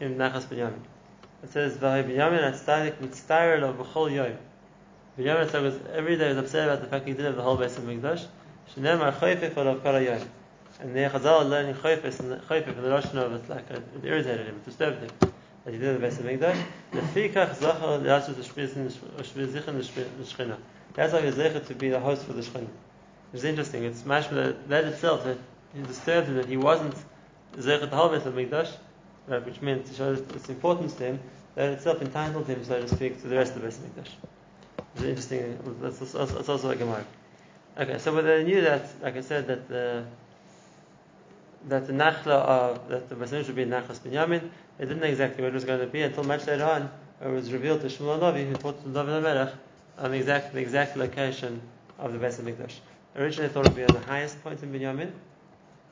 in 0.00 0.16
Nachas 0.16 0.44
Binyamin. 0.44 0.80
It 1.42 1.50
says, 1.50 1.76
V'hai 1.76 2.04
Binyamin 2.04 2.52
atzadik 2.52 2.96
mitztayr 2.98 3.60
lo 3.60 3.72
b'chol 3.72 4.10
yoyim. 4.10 4.36
Binyamin 5.18 5.62
was 5.62 5.78
every 5.92 6.16
day 6.16 6.28
was 6.28 6.38
upset 6.38 6.68
about 6.68 6.80
the 6.80 6.86
fact 6.86 7.06
he 7.06 7.12
didn't 7.12 7.26
have 7.26 7.36
the 7.36 7.42
whole 7.42 7.56
base 7.56 7.76
of 7.76 7.84
Mikdash. 7.84 8.26
Shneimar 8.74 9.12
choyfef 9.18 9.56
olav 9.56 9.82
kara 9.82 10.00
yoyim. 10.00 10.26
And 10.80 10.94
the 10.94 11.00
Chazal 11.00 11.48
learning 11.48 11.74
choyfef, 11.74 12.20
and 12.20 12.40
choyfef 12.42 12.76
in 12.76 12.82
the 12.82 12.90
Rosh 12.90 13.06
Hashanah, 13.06 13.48
like, 13.48 13.70
uh, 13.70 13.80
it 13.96 14.04
irritated 14.04 14.46
him, 14.46 14.56
it 14.56 14.64
disturbed 14.64 15.00
him 15.00 15.32
that 15.64 15.74
he 15.74 15.78
did 15.78 15.96
the 15.96 15.98
base 15.98 16.18
of 16.20 16.24
Mikdash. 16.24 16.62
Lefikach 16.92 17.56
zachar 17.56 17.98
l'yasu 17.98 18.36
the 18.36 18.42
Shechina. 20.24 20.56
That's 20.94 21.12
why 21.12 21.20
he's 21.20 21.34
to 21.34 21.74
be 21.74 21.88
the 21.90 22.00
host 22.00 22.24
for 22.24 22.32
the 22.32 22.42
Shechina. 22.42 22.68
It's 23.32 23.44
interesting. 23.44 23.84
It's 23.84 24.02
mashma 24.02 24.56
that 24.68 24.84
itself 24.84 25.24
that 25.24 25.36
he 25.74 25.80
him 25.80 26.34
that 26.36 26.46
he 26.46 26.56
wasn't 26.56 26.94
Zechat 27.56 27.90
Halbet 27.90 28.26
of 28.26 28.34
Mikdash, 28.34 28.70
right, 29.26 29.44
which 29.44 29.60
meant 29.60 29.86
to 29.86 29.94
show 29.94 30.12
its 30.12 30.48
importance 30.48 30.94
to 30.94 31.04
him, 31.04 31.20
that 31.54 31.72
itself 31.72 32.00
entitled 32.00 32.46
him, 32.46 32.64
so 32.64 32.80
to 32.80 32.88
speak, 32.88 33.20
to 33.22 33.28
the 33.28 33.36
rest 33.36 33.56
of 33.56 33.62
the 33.62 33.68
Mikdash. 33.68 34.10
It's 34.94 35.04
interesting, 35.04 35.58
that's 35.80 36.14
also, 36.14 36.70
a 36.70 36.76
Gemara. 36.76 37.04
Okay, 37.78 37.98
so 37.98 38.20
they 38.22 38.44
knew 38.44 38.60
that, 38.62 38.88
like 39.02 39.16
I 39.16 39.20
said, 39.20 39.46
that 39.46 39.68
the 39.68 40.04
that 41.66 41.86
the 41.86 41.92
Nachla 41.92 42.26
of 42.26 42.88
that 42.88 43.08
the 43.08 43.14
Beis 43.14 43.44
should 43.44 43.56
be 43.56 43.64
Nachlas 43.64 43.98
Binyamin, 43.98 44.48
they 44.78 44.84
didn't 44.84 45.00
know 45.00 45.06
exactly 45.06 45.42
what 45.42 45.50
it 45.50 45.54
was 45.54 45.64
going 45.64 45.80
to 45.80 45.86
be 45.86 46.02
until 46.02 46.24
much 46.24 46.46
later 46.46 46.64
on, 46.64 46.90
when 47.18 47.32
it 47.32 47.34
was 47.34 47.52
revealed 47.52 47.80
to 47.80 47.86
Shmuel 47.88 48.18
Navi, 48.18 48.48
who 48.48 48.54
taught 48.54 48.82
to 48.82 48.88
David 48.88 49.22
HaMelech 49.22 49.52
on 49.98 50.10
the 50.12 50.16
exact 50.16 50.54
the 50.54 50.60
exact 50.60 50.96
location 50.96 51.60
of 51.98 52.12
the 52.12 52.18
Beis 52.18 52.40
Mikdash. 52.40 52.74
Originally, 53.16 53.48
thought 53.48 53.66
it 53.66 53.68
would 53.68 53.76
be 53.76 53.84
on 53.84 53.94
the 53.94 54.06
highest 54.06 54.42
point 54.42 54.62
in 54.62 54.72
Binyamin, 54.72 55.10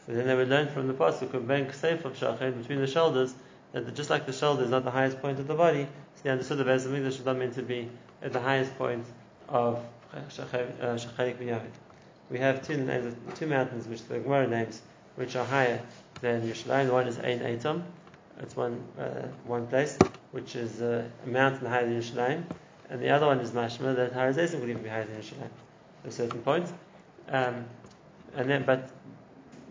but 0.06 0.14
then 0.14 0.26
they 0.26 0.34
would 0.34 0.48
learn 0.48 0.68
from 0.68 0.86
the 0.86 0.94
pasuk 0.94 1.34
of 1.34 1.46
Ben 1.48 1.66
Ksef 1.66 2.04
of 2.04 2.16
Shachin 2.16 2.58
between 2.58 2.80
the 2.80 2.86
shoulders 2.86 3.34
that 3.72 3.94
just 3.94 4.10
like 4.10 4.26
the 4.26 4.32
shoulder 4.32 4.64
is 4.64 4.70
not 4.70 4.84
the 4.84 4.90
highest 4.90 5.20
point 5.20 5.38
of 5.38 5.48
the 5.48 5.54
body, 5.54 5.86
so 6.14 6.20
they 6.22 6.30
understood 6.30 6.58
the 6.58 6.64
Beis 6.64 6.86
Hamikdash 6.86 7.18
is 7.18 7.24
not 7.24 7.36
meant 7.36 7.54
to 7.54 7.62
be 7.62 7.88
at 8.22 8.32
the 8.32 8.40
highest 8.40 8.76
point 8.78 9.04
of 9.48 9.84
Shachayik 10.30 11.52
uh, 11.52 11.60
We 12.30 12.38
have 12.38 12.66
two 12.66 12.76
names, 12.76 13.14
two 13.34 13.46
mountains 13.46 13.86
which 13.86 14.04
the 14.06 14.18
Gemara 14.18 14.46
names, 14.46 14.80
which 15.16 15.36
are 15.36 15.44
higher 15.44 15.80
than 16.20 16.42
Yerushalayim. 16.42 16.90
One 16.90 17.08
is 17.08 17.18
Ein 17.18 17.40
Eitam. 17.40 17.82
It's 18.40 18.56
one 18.56 18.82
uh, 18.98 19.28
one 19.44 19.66
place, 19.66 19.98
which 20.32 20.56
is 20.56 20.80
uh, 20.80 21.04
a 21.24 21.28
mountain 21.28 21.66
higher 21.66 21.86
than 21.86 22.00
Yerushalayim, 22.00 22.44
and 22.90 23.02
the 23.02 23.10
other 23.10 23.26
one 23.26 23.40
is 23.40 23.50
Mashma 23.50 23.96
that 23.96 24.12
Har 24.12 24.32
Zesim 24.32 24.60
would 24.60 24.70
even 24.70 24.82
be 24.82 24.88
higher 24.88 25.04
than 25.04 25.16
Yerushalayim 25.16 25.50
at 26.04 26.10
a 26.10 26.12
certain 26.12 26.40
point. 26.40 26.70
Um, 27.28 27.64
and 28.36 28.48
then, 28.50 28.64
but 28.64 28.90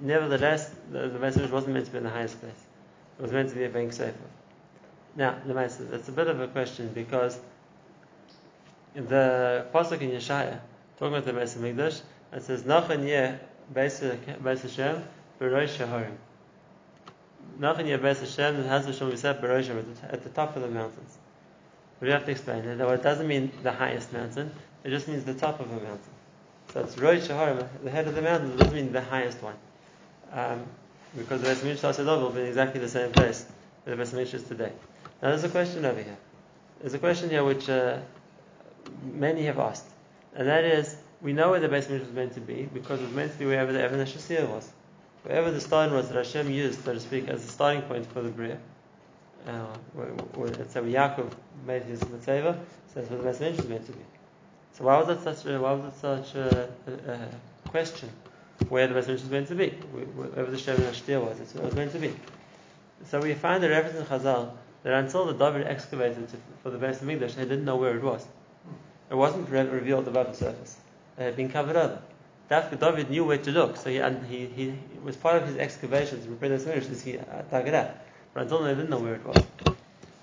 nevertheless, 0.05 0.73
the, 0.91 1.07
the 1.09 1.19
message 1.19 1.49
wasn't 1.51 1.73
meant 1.73 1.85
to 1.85 1.91
be 1.91 1.97
in 1.97 2.03
the 2.03 2.09
highest 2.09 2.39
place. 2.39 2.51
It 3.19 3.21
was 3.21 3.31
meant 3.31 3.49
to 3.49 3.55
be 3.55 3.65
a 3.65 3.69
bank 3.69 3.93
safer. 3.93 4.15
Now, 5.15 5.37
the 5.45 5.53
message 5.53 5.87
that's 5.89 6.09
a 6.09 6.11
bit 6.11 6.27
of 6.27 6.39
a 6.41 6.47
question 6.47 6.91
because 6.93 7.39
the 8.93 9.65
pasuk 9.73 10.01
in 10.01 10.11
Yeshaya 10.11 10.59
talking 10.99 11.15
about 11.15 11.25
the 11.25 11.33
Beis 11.33 11.57
Hamikdash, 11.57 12.01
it 12.33 12.43
says 12.43 12.63
Nachan 12.63 13.07
Yeh 13.07 13.37
Beis 13.73 14.61
Hashem 14.61 15.03
Berosh 15.39 15.77
Harim. 15.77 16.17
Nachan 17.59 17.87
Yeh 17.87 17.97
Beis 17.97 18.19
Hashem 18.19 18.63
has 18.63 18.85
Hashem 18.85 19.11
Berosh 19.11 19.67
Harim 19.67 19.95
at 20.09 20.23
the 20.23 20.29
top 20.29 20.55
of 20.55 20.61
the 20.61 20.69
mountains. 20.69 21.17
We 22.01 22.09
have 22.09 22.25
to 22.25 22.31
explain 22.31 22.65
it. 22.65 22.79
It 22.79 23.03
doesn't 23.03 23.27
mean 23.27 23.51
the 23.63 23.71
highest 23.71 24.11
mountain; 24.11 24.51
it 24.83 24.89
just 24.89 25.07
means 25.07 25.23
the 25.23 25.33
top 25.33 25.59
of 25.59 25.71
a 25.71 25.75
mountain. 25.75 25.99
So 26.73 26.81
it's 26.81 26.97
Rosh 26.97 27.27
the 27.27 27.91
head 27.91 28.07
of 28.07 28.15
the 28.15 28.21
mountain. 28.21 28.51
It 28.51 28.57
doesn't 28.57 28.75
mean 28.75 28.91
the 28.91 29.01
highest 29.01 29.41
one, 29.41 29.55
um, 30.35 30.63
because 31.17 31.41
the 31.41 31.47
Beis 31.47 31.77
Hamikdash 31.77 32.21
will 32.21 32.29
be 32.29 32.41
in 32.41 32.47
exactly 32.47 32.79
the 32.79 32.89
same 32.89 33.11
place 33.11 33.45
where 33.83 33.95
the 33.95 34.03
Beis 34.03 34.13
Hamikdash 34.13 34.33
is 34.33 34.43
today. 34.43 34.71
Now 35.21 35.29
there's 35.29 35.45
a 35.45 35.49
question 35.49 35.85
over 35.85 36.01
here. 36.01 36.17
There's 36.81 36.93
a 36.93 36.99
question 36.99 37.29
here 37.29 37.43
which 37.43 37.69
uh, 37.69 37.99
many 39.13 39.45
have 39.45 39.59
asked, 39.59 39.87
and 40.35 40.47
that 40.47 40.65
is, 40.65 40.97
we 41.21 41.31
know 41.33 41.51
where 41.51 41.61
the 41.61 41.69
Beis 41.69 41.85
Hamikdash 41.85 42.01
was 42.01 42.11
meant 42.11 42.33
to 42.33 42.41
be 42.41 42.63
because 42.73 42.99
it 42.99 43.05
was 43.05 43.13
meant 43.13 43.31
to 43.31 43.39
be 43.39 43.45
wherever 43.45 43.71
the 43.71 43.81
Evan 43.81 43.99
Shasir 44.01 44.47
was, 44.49 44.69
wherever 45.23 45.51
the 45.51 45.61
stone 45.61 45.93
was 45.93 46.09
that 46.09 46.17
Hashem 46.17 46.51
used, 46.51 46.83
so 46.83 46.93
to 46.93 46.99
speak, 46.99 47.29
as 47.29 47.43
a 47.45 47.47
starting 47.47 47.81
point 47.83 48.05
for 48.11 48.21
the 48.21 48.29
Bria. 48.29 48.57
Uh, 49.47 49.67
let's 50.35 50.73
say 50.73 50.81
Yaakov 50.81 51.31
made 51.65 51.83
his 51.83 52.01
mitzvah, 52.09 52.59
so 52.93 52.99
that's 52.99 53.09
where 53.09 53.21
the 53.21 53.29
Beis 53.29 53.37
Hamikdash 53.37 53.57
was 53.57 53.67
meant 53.67 53.85
to 53.85 53.93
be. 53.93 54.01
So 54.73 54.83
why 54.83 55.01
was 55.01 55.17
it 55.17 55.23
such 55.23 55.45
a, 55.45 55.57
why 55.57 55.71
was 55.71 55.93
such 56.01 56.35
a, 56.35 56.67
a, 57.07 57.11
a 57.13 57.69
question? 57.69 58.09
Where 58.69 58.87
the 58.87 58.93
Hamikdash 58.93 59.07
was 59.07 59.29
meant 59.29 59.47
to 59.49 59.55
be, 59.55 59.69
wherever 59.69 60.49
the 60.49 60.57
Shem 60.57 60.77
Shasir 60.77 61.21
was, 61.21 61.37
where 61.53 61.63
it 61.63 61.65
was 61.65 61.75
meant 61.75 61.91
to 61.91 61.99
be. 61.99 62.13
So 63.07 63.19
we 63.19 63.33
find 63.33 63.63
a 63.63 63.69
reference 63.69 63.97
in 63.97 64.05
Chazal 64.05 64.51
that 64.83 64.93
until 64.93 65.25
the 65.25 65.33
David 65.33 65.67
excavated 65.67 66.29
to, 66.29 66.37
for 66.63 66.69
the 66.69 66.77
Beis 66.77 66.97
Hamikdash, 66.97 67.35
they 67.35 67.43
didn't 67.43 67.65
know 67.65 67.75
where 67.75 67.95
it 67.95 68.03
was. 68.03 68.25
It 69.09 69.15
wasn't 69.15 69.49
re- 69.49 69.67
revealed 69.67 70.07
above 70.07 70.27
the 70.27 70.33
surface. 70.33 70.77
It 71.17 71.23
had 71.23 71.35
been 71.35 71.49
covered 71.49 71.75
over. 71.75 72.01
Dafka 72.49 72.79
David 72.79 73.09
knew 73.09 73.25
where 73.25 73.37
to 73.37 73.51
look, 73.51 73.77
so 73.77 73.89
he, 73.89 73.97
and 73.97 74.25
he, 74.25 74.45
he 74.45 74.69
it 74.69 75.03
was 75.03 75.15
part 75.17 75.41
of 75.41 75.47
his 75.47 75.57
excavations 75.57 76.23
to 76.23 76.29
prepare 76.29 76.57
the 76.57 76.63
Hamikdash. 76.63 77.01
He 77.01 77.17
uh, 77.17 77.23
dug 77.51 77.67
it 77.67 77.73
out, 77.73 77.91
but 78.33 78.43
until 78.43 78.59
then 78.59 78.69
they 78.69 78.81
didn't 78.83 78.89
know 78.89 78.99
where 78.99 79.15
it 79.15 79.25
was. 79.25 79.43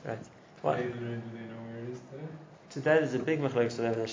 Right. 0.04 0.18
What? 0.62 0.76
Do 0.78 0.82
they 0.84 0.90
know 0.90 1.20
where 1.66 1.82
it 1.82 1.88
is 1.90 1.98
today? 2.10 2.26
Today 2.70 2.96
there's 2.98 3.14
a 3.14 3.18
big 3.18 3.40
machlokes 3.40 3.74
for 3.74 3.84
Evan 3.84 4.08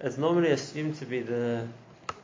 It's 0.00 0.18
normally 0.18 0.50
assumed 0.50 0.96
to 0.96 1.04
be 1.04 1.20
the 1.20 1.66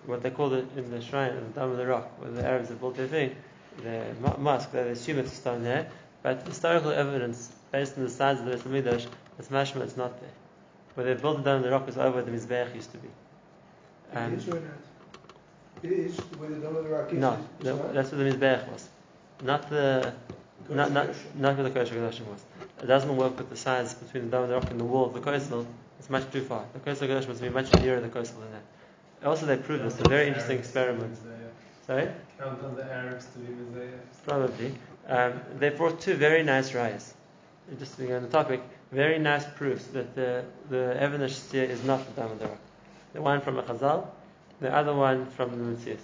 what 0.07 0.23
they 0.23 0.31
call 0.31 0.53
it 0.55 0.67
in 0.77 0.91
the 0.91 1.01
shrine 1.01 1.33
at 1.33 1.55
the 1.55 1.61
Dome 1.61 1.73
of 1.73 1.77
the 1.77 1.87
Rock, 1.87 2.11
where 2.21 2.31
the 2.31 2.45
Arabs 2.45 2.69
have 2.69 2.81
built 2.81 2.97
their 2.97 3.07
thing, 3.07 3.35
the 3.83 4.05
mosque. 4.39 4.73
They 4.73 4.89
assume 4.91 5.19
it's 5.19 5.33
a 5.33 5.37
stone 5.37 5.63
there, 5.63 5.89
but 6.23 6.47
historical 6.47 6.91
evidence 6.91 7.51
based 7.71 7.97
on 7.97 8.05
the 8.05 8.11
size 8.11 8.41
of 8.41 8.47
the 8.47 8.53
Beis 8.53 8.63
Hamikdash, 8.63 9.07
it's 9.39 9.49
mashma, 9.49 9.83
it's 9.83 9.97
not 9.97 10.21
there. 10.21 10.31
Where 10.95 11.07
they 11.07 11.21
built 11.21 11.41
it 11.41 11.45
down 11.45 11.63
the 11.63 11.71
rock 11.71 11.89
is 11.89 11.97
over 11.97 12.17
where 12.17 12.23
the 12.23 12.31
Mizbeach 12.31 12.75
used 12.75 12.91
to 12.93 12.99
be. 12.99 13.09
Um, 14.13 14.33
it 14.33 14.39
is 14.39 14.49
or 14.49 14.55
not? 14.55 14.63
It 15.83 15.93
is 15.93 16.17
where 16.19 16.51
the 16.51 16.57
dome 16.57 16.77
of 16.77 16.85
the 16.85 16.91
rock 16.91 17.13
is. 17.13 17.19
no, 17.19 17.39
the, 17.61 17.75
that's 17.93 18.13
where 18.13 18.25
the 18.25 18.37
Mizbeach 18.37 18.71
was. 18.71 18.89
Not 19.43 19.71
the, 19.71 20.13
not, 20.69 20.93
not, 20.93 21.09
not 21.37 21.57
where 21.57 21.69
the 21.69 21.71
Kodesh 21.71 21.89
HaKadoshim 21.89 22.27
was. 22.27 22.45
It 22.83 22.87
doesn't 22.87 23.17
work 23.17 23.39
with 23.39 23.49
the 23.49 23.57
size 23.57 23.95
between 23.95 24.25
the 24.25 24.31
dome 24.31 24.43
of 24.45 24.49
the 24.49 24.55
rock 24.57 24.71
and 24.71 24.81
the 24.81 24.85
wall 24.85 25.07
of 25.07 25.15
the 25.15 25.21
Kosel. 25.21 25.65
It's 25.99 26.11
much 26.11 26.31
too 26.31 26.43
far. 26.43 26.65
The 26.73 26.81
Kodesh 26.81 26.97
HaKadoshim 26.97 27.29
must 27.29 27.41
be 27.41 27.49
much 27.49 27.73
nearer 27.75 28.01
the 28.01 28.09
Kosel 28.09 28.41
than 28.41 28.53
that. 28.53 28.63
Also, 29.25 29.47
they 29.47 29.57
proved 29.57 29.85
this. 29.85 30.01
A 30.01 30.09
very 30.09 30.29
interesting 30.29 30.59
experiment. 30.59 31.17
Sorry? 31.87 32.09
Count 32.39 32.63
on 32.63 32.77
the 32.77 32.85
Arabs 32.85 33.27
to 33.27 33.39
be 33.39 33.53
Mizayah. 33.53 33.99
Probably. 34.27 34.75
Um, 35.09 35.41
they 35.59 35.71
brought 35.71 36.01
two 36.01 36.15
very 36.15 36.43
nice 36.43 36.71
rayas. 36.73 37.13
Just 37.79 37.97
to 37.97 38.03
be 38.07 38.13
on 38.13 38.23
the 38.23 38.29
topic, 38.29 38.63
very 38.93 39.19
nice 39.19 39.45
proofs 39.57 39.87
that 39.89 40.15
the 40.15 40.45
the 40.71 40.97
Evan 41.01 41.23
is 41.23 41.85
not 41.85 42.05
the 42.07 42.23
Dam 42.23 42.39
the 43.13 43.21
one 43.21 43.41
from 43.41 43.59
a 43.59 43.63
Chazal, 43.63 44.07
the 44.61 44.75
other 44.75 44.95
one 44.95 45.27
from 45.27 45.51
the 45.51 45.57
Mitzias. 45.57 46.01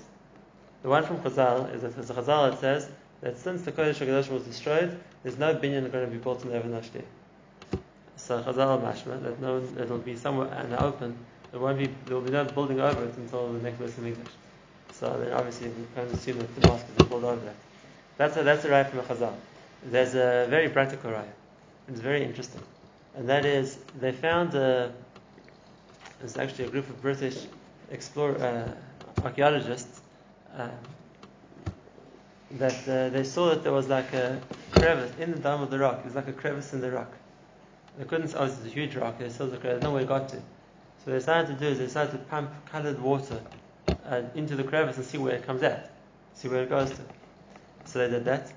The 0.83 0.89
one 0.89 1.05
from 1.05 1.19
Chazal 1.19 1.73
is 1.75 1.83
that 1.83 1.95
there's 1.95 2.11
a 2.11 2.15
Chazal 2.15 2.51
that 2.51 2.61
says 2.61 2.89
that 3.21 3.39
since 3.39 3.63
the 3.63 3.73
Kodesh 3.73 4.05
HaKadosh 4.05 4.29
was 4.31 4.43
destroyed, 4.43 4.99
there's 5.23 5.39
no 5.39 5.55
binyan 5.55 5.91
going 5.91 6.05
to 6.05 6.11
be 6.11 6.19
built 6.19 6.43
in 6.43 6.51
the 6.51 6.57
Evan 6.57 6.73
Shasir. 6.73 7.05
So 8.17 8.43
Chazal 8.43 8.81
mashma 8.83 9.23
that 9.23 9.41
no, 9.41 9.63
it'll 9.79 9.99
be 9.99 10.17
somewhere 10.17 10.53
in 10.63 10.71
the 10.71 10.83
open. 10.83 11.17
There 11.51 11.61
won't 11.61 11.79
be 11.79 11.89
there 12.07 12.17
will 12.17 12.23
be 12.23 12.31
no 12.31 12.45
building 12.45 12.81
over 12.81 13.05
it 13.05 13.17
until 13.17 13.53
the 13.53 13.61
next 13.61 13.79
Beis 13.79 13.91
Hamikdash. 13.91 14.29
So 14.93 15.19
then 15.19 15.33
obviously 15.33 15.69
we 15.69 15.87
can 15.95 16.07
assume 16.07 16.39
that 16.39 16.61
the 16.61 16.69
mosque 16.69 16.87
is 16.99 17.07
built 17.07 17.25
over 17.25 17.45
that. 17.45 17.55
That's 18.17 18.37
a, 18.37 18.43
that's 18.43 18.65
a 18.65 18.69
raya 18.69 18.89
from 18.89 19.01
a 19.01 19.03
Chazal. 19.03 19.35
There's 19.85 20.15
a 20.15 20.47
very 20.49 20.69
practical 20.71 21.11
raya. 21.11 21.29
It's 21.89 22.01
very 22.01 22.25
interesting. 22.25 22.63
And 23.15 23.29
that 23.29 23.45
is, 23.45 23.79
they 24.01 24.13
found 24.13 24.55
a, 24.55 24.93
there's 26.19 26.37
actually 26.37 26.65
a 26.65 26.69
group 26.69 26.89
of 26.89 27.01
British 27.01 27.47
explore, 27.91 28.37
uh, 28.39 28.75
archaeologists 29.23 30.01
uh, 30.57 30.69
that 32.53 32.89
uh, 32.89 33.09
they 33.11 33.25
saw 33.25 33.51
that 33.51 33.63
there 33.63 33.73
was 33.73 33.89
like 33.89 34.13
a 34.15 34.41
crevice 34.73 35.13
in 35.19 35.33
the 35.33 35.39
dome 35.39 35.63
of 35.63 35.71
the 35.71 35.79
rock. 35.79 36.03
There's 36.03 36.15
like 36.15 36.29
a 36.29 36.33
crevice 36.33 36.73
in 36.73 36.81
the 36.81 36.91
rock. 36.91 37.13
They 37.99 38.05
couldn't, 38.05 38.35
obviously 38.35 38.67
it's 38.67 38.73
a 38.73 38.75
huge 38.75 38.97
rock, 38.97 39.19
they 39.19 39.29
saw 39.31 39.47
the 39.47 39.57
crevice, 39.57 39.83
no 39.83 39.93
way 39.93 40.03
it 40.03 40.09
got 40.09 40.29
to. 40.31 40.43
So 41.07 41.13
they 41.13 41.19
decided 41.19 41.57
to 41.57 41.65
do 41.65 41.71
is 41.71 41.79
they 41.79 41.85
decided 41.85 42.11
to 42.11 42.19
pump 42.19 42.51
colored 42.67 43.01
water 43.01 43.41
uh, 44.07 44.23
into 44.35 44.57
the 44.57 44.65
crevice 44.65 44.97
and 44.97 45.07
see 45.07 45.19
where 45.19 45.37
it 45.37 45.47
comes 45.47 45.63
out, 45.63 45.79
see 46.35 46.49
where 46.49 46.65
it 46.65 46.69
goes 46.69 46.91
to. 46.91 46.99
So 47.85 48.01
they 48.01 48.11
did 48.11 48.25
that, 48.25 48.53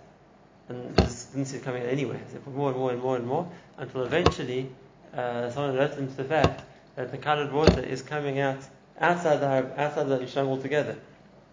and 0.67 0.97
just 0.97 1.31
didn't 1.31 1.45
see 1.45 1.57
it 1.57 1.63
coming 1.63 1.83
anywhere. 1.83 2.19
They 2.33 2.39
put 2.39 2.55
more 2.55 2.71
and 2.71 2.79
more 2.79 2.91
and 2.91 3.01
more 3.03 3.15
and 3.17 3.27
more 3.27 3.47
until 3.77 4.03
eventually 4.03 4.67
uh, 5.15 5.51
someone 5.51 5.75
alerted 5.75 5.99
them 5.99 6.07
to 6.07 6.15
the 6.15 6.23
fact 6.23 6.63
that 6.95 7.11
the 7.11 7.19
colored 7.19 7.53
water 7.53 7.81
is 7.81 8.01
coming 8.01 8.39
out 8.39 8.57
outside 8.99 9.41
the 9.41 9.79
outside 9.79 10.07
the 10.07 10.17
Yisham 10.17 10.47
altogether. 10.47 10.97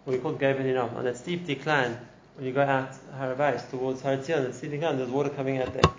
We 0.07 0.17
call 0.17 0.33
Geben 0.33 0.63
Hinam. 0.63 0.95
On 0.95 1.03
that 1.03 1.17
steep 1.17 1.45
decline, 1.45 1.95
when 2.37 2.47
you 2.47 2.53
go 2.53 2.63
out 2.63 2.89
Harabais 3.15 3.69
towards 3.69 4.01
Haratzion, 4.01 4.45
and 4.45 4.55
steep 4.55 4.71
decline, 4.71 4.97
there's 4.97 5.11
water 5.11 5.29
coming 5.29 5.61
out 5.61 5.71
there. 5.73 5.91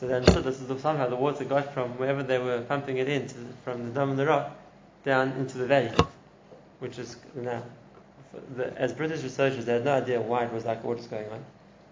So 0.00 0.06
they 0.06 0.14
understood 0.14 0.44
this 0.44 0.62
is 0.62 0.80
somehow 0.80 1.10
the 1.10 1.16
water 1.16 1.44
got 1.44 1.74
from 1.74 1.90
wherever 1.98 2.22
they 2.22 2.38
were 2.38 2.62
pumping 2.62 2.96
it 2.96 3.06
in, 3.06 3.26
to, 3.28 3.34
from 3.64 3.84
the 3.84 3.90
dome 3.90 4.12
of 4.12 4.16
the 4.16 4.24
rock, 4.24 4.56
down 5.04 5.32
into 5.32 5.58
the 5.58 5.66
valley, 5.66 5.92
which 6.78 6.98
is 6.98 7.16
now. 7.34 7.62
The, 8.56 8.72
as 8.80 8.94
British 8.94 9.22
researchers, 9.22 9.66
they 9.66 9.74
had 9.74 9.84
no 9.84 9.92
idea 9.92 10.18
why 10.18 10.44
it 10.44 10.52
was 10.54 10.64
like 10.64 10.82
what 10.84 10.96
was 10.96 11.06
going 11.06 11.28
on, 11.28 11.44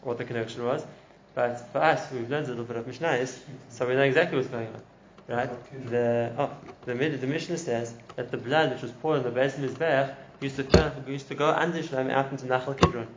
what 0.02 0.16
the 0.16 0.24
connection 0.24 0.64
was. 0.64 0.86
But 1.34 1.70
for 1.70 1.82
us, 1.82 2.10
we've 2.10 2.30
learned 2.30 2.46
a 2.46 2.50
little 2.50 2.64
bit 2.64 2.76
of 2.76 2.86
Mishnayos, 2.86 3.40
so 3.68 3.86
we 3.86 3.94
know 3.94 4.02
exactly 4.04 4.38
what's 4.38 4.48
going 4.48 4.68
on. 4.68 4.82
Right? 5.36 5.90
The 5.90 6.32
oh, 6.38 6.50
the, 6.86 6.94
the 6.94 7.26
Mishnah 7.26 7.58
says 7.58 7.92
that 8.16 8.30
the 8.30 8.38
blood 8.38 8.72
which 8.72 8.80
was 8.80 8.92
poured 8.92 9.18
on 9.18 9.24
the 9.24 9.30
base 9.30 9.54
of 9.56 9.62
his 9.62 9.74
back 9.74 10.16
used 10.40 10.56
to 10.56 10.92
used 11.06 11.28
to 11.28 11.34
go 11.34 11.50
under 11.50 11.82
Shalom 11.82 12.08
out 12.08 12.30
into 12.30 12.46
Nachal 12.46 12.80
Kidron. 12.80 13.08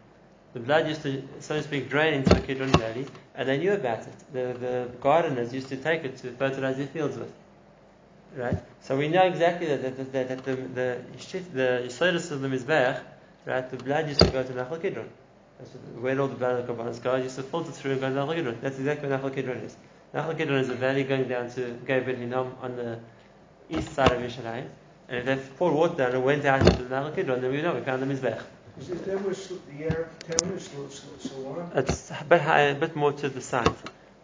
The 0.54 0.60
blood 0.60 0.88
used 0.88 1.04
to, 1.04 1.24
so 1.40 1.56
to 1.56 1.64
speak, 1.64 1.90
drain 1.90 2.14
into 2.14 2.34
the 2.34 2.42
Kidron 2.42 2.72
Valley, 2.74 3.08
and 3.36 3.48
they 3.48 3.58
knew 3.58 3.72
about 3.72 4.00
it. 4.00 4.14
The, 4.34 4.58
the 4.60 4.90
gardeners 5.00 5.54
used 5.54 5.70
to 5.70 5.78
take 5.78 6.04
it 6.04 6.18
to 6.18 6.32
fertilize 6.32 6.78
their 6.78 6.88
fields 6.88 7.18
with. 7.18 7.32
Right? 8.36 8.58
So 8.82 8.98
we 8.98 9.08
know 9.08 9.24
exactly 9.24 9.68
that, 9.68 9.82
that, 9.82 10.12
that, 10.12 10.28
that 10.28 10.46
the 10.46 10.56
the 10.56 10.98
the 11.54 11.84
Yisodis 11.86 12.32
of 12.32 12.42
the 12.42 12.48
Mizbeach, 12.48 13.02
right? 13.46 13.70
The 13.70 13.78
blood 13.78 14.08
used 14.08 14.22
to 14.22 14.30
go 14.30 14.44
to 14.44 14.54
Nachal 14.54 14.82
Kidron. 14.82 15.10
That's 15.60 15.72
where 16.00 16.20
all 16.20 16.28
the 16.28 16.36
blood 16.36 16.60
of 16.60 16.68
the 16.68 16.74
Kabbalah 16.74 16.98
go. 17.00 17.16
Used 17.16 17.36
to 17.38 17.44
filter 17.44 17.72
through 17.72 17.92
and 17.92 18.02
go 18.02 18.10
to 18.10 18.16
Nachal 18.16 18.36
Kidron. 18.36 18.58
That's 18.62 18.78
exactly 18.78 19.10
what 19.10 19.22
Nachal 19.22 19.34
Kidron 19.34 19.58
is. 19.58 19.76
Nachal 20.14 20.38
Kidron 20.38 20.60
is 20.60 20.70
a 20.70 20.76
valley 20.76 21.04
going 21.04 21.28
down 21.28 21.50
to 21.52 21.78
Geber 21.86 22.14
Hinnom 22.14 22.56
on 22.62 22.76
the 22.76 23.00
east 23.70 23.94
side 23.94 24.12
of 24.12 24.22
Yerushalayim. 24.22 24.68
And 25.10 25.18
if 25.18 25.26
they 25.26 25.36
poured 25.58 25.74
water 25.74 25.96
down 25.96 26.12
and 26.12 26.24
went 26.24 26.46
out 26.46 26.62
into 26.62 26.84
the 26.84 26.96
Nachal 26.96 27.16
Kidron, 27.16 27.42
then 27.42 27.52
we 27.52 27.62
know 27.62 27.74
we 27.74 27.82
found 27.82 28.02
the 28.02 28.06
Mizbeach. 28.06 28.42
Is 28.80 28.90
is 28.90 29.02
that 29.02 29.68
the 29.78 29.86
Arab 29.86 30.08
town 30.20 30.52
is, 30.54 30.64
Sl- 30.66 30.88
Sl- 30.90 31.28
Salon? 31.28 31.72
It's 31.76 32.12
a 32.12 32.24
bit 32.28 32.42
higher, 32.42 32.72
a 32.72 32.76
bit 32.76 32.96
more 32.96 33.12
to 33.14 33.30
the 33.30 33.42
side. 33.42 33.70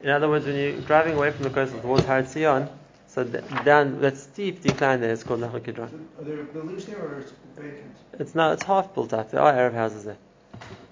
In 0.02 0.10
other 0.10 0.30
words, 0.30 0.46
when 0.46 0.56
you're 0.56 0.80
driving 0.82 1.16
away 1.16 1.32
from 1.32 1.44
the 1.44 1.50
coast 1.50 1.74
towards 1.82 2.06
Har 2.06 2.22
Tzion, 2.24 2.70
so 3.08 3.24
down 3.24 4.00
that 4.02 4.18
steep 4.18 4.62
decline 4.62 5.02
there 5.02 5.12
is 5.12 5.24
called 5.24 5.42
Nachal 5.42 5.64
Kidron. 5.64 6.08
Are 6.20 6.24
there 6.24 6.44
buildings 6.44 6.86
there 6.86 7.00
or 7.00 7.20
is 7.20 7.26
it 7.32 7.34
vacant? 7.56 7.96
It's 8.20 8.36
not. 8.36 8.54
it's 8.54 8.64
half 8.64 8.94
built 8.94 9.14
up. 9.14 9.32
There 9.32 9.42
are 9.42 9.52
Arab 9.54 9.74
houses 9.74 10.04
there, 10.06 10.18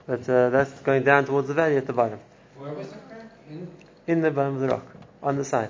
but 0.07 0.27
uh, 0.29 0.49
that's 0.49 0.71
going 0.81 1.03
down 1.03 1.25
towards 1.25 1.47
the 1.47 1.53
valley 1.53 1.77
at 1.77 1.85
the 1.87 1.93
bottom, 1.93 2.19
Where 2.57 2.73
was 2.73 2.87
the 2.87 2.97
crack? 2.97 3.31
In, 3.49 3.67
in 4.07 4.21
the 4.21 4.31
bottom 4.31 4.55
of 4.55 4.61
the 4.61 4.69
rock, 4.69 4.85
on 5.21 5.35
the 5.37 5.45
side, 5.45 5.69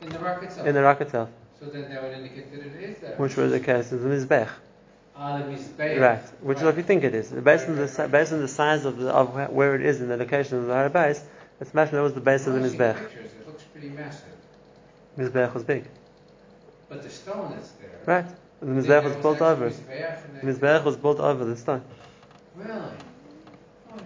in 0.00 0.08
the 0.08 0.18
rock 0.18 0.42
itself? 0.42 0.66
in 0.66 0.74
the 0.74 0.82
rock 0.82 1.00
itself, 1.00 1.28
So 1.60 1.66
then 1.66 1.88
that 1.90 2.02
would 2.02 2.12
indicate 2.12 2.50
that 2.52 2.60
it 2.66 2.90
is 2.90 2.98
there. 2.98 3.16
which 3.16 3.36
was 3.36 3.52
the 3.52 3.60
case 3.60 3.92
in 3.92 4.02
the 4.02 4.08
Mizbech. 4.08 4.48
The 5.16 5.96
Right, 6.00 6.18
which 6.40 6.58
is 6.58 6.64
what 6.64 6.74
we 6.74 6.82
think 6.82 7.04
it 7.04 7.14
is. 7.14 7.30
Based 7.30 7.68
on 7.68 7.76
the 7.76 8.08
based 8.10 8.32
on 8.32 8.40
the 8.40 8.48
size 8.48 8.84
of 8.84 8.98
the, 8.98 9.10
of 9.10 9.52
where 9.52 9.76
it 9.76 9.82
is 9.82 10.00
in 10.00 10.08
the 10.08 10.16
location 10.16 10.58
of 10.58 10.66
the 10.66 10.74
Har 10.74 10.88
base, 10.88 11.22
it's 11.60 11.72
much 11.72 11.92
that 11.92 12.02
was 12.02 12.14
the 12.14 12.20
base 12.20 12.48
of 12.48 12.54
the 12.54 12.60
I've 12.60 12.70
seen 12.70 12.80
mizbech. 12.80 12.96
It 12.96 13.46
looks 13.46 13.62
pretty 13.62 13.90
massive, 13.90 14.26
Mizbech 15.16 15.54
was 15.54 15.62
big, 15.62 15.84
but 16.88 17.02
the 17.04 17.10
stone 17.10 17.52
is 17.52 17.70
there. 17.80 18.00
right? 18.06 18.26
The 18.60 18.66
You 18.66 18.72
mizbech 18.72 18.86
there 18.86 19.02
was 19.02 19.16
built 19.16 19.40
over 19.40 19.66
it. 19.68 19.74
Mizbeach 19.74 20.40
The 20.40 20.46
mizbech 20.52 20.84
was 20.84 20.96
built 20.96 21.20
over 21.20 21.44
the 21.44 21.56
stone. 21.56 21.82
Really? 22.56 22.74
Oh. 23.92 23.96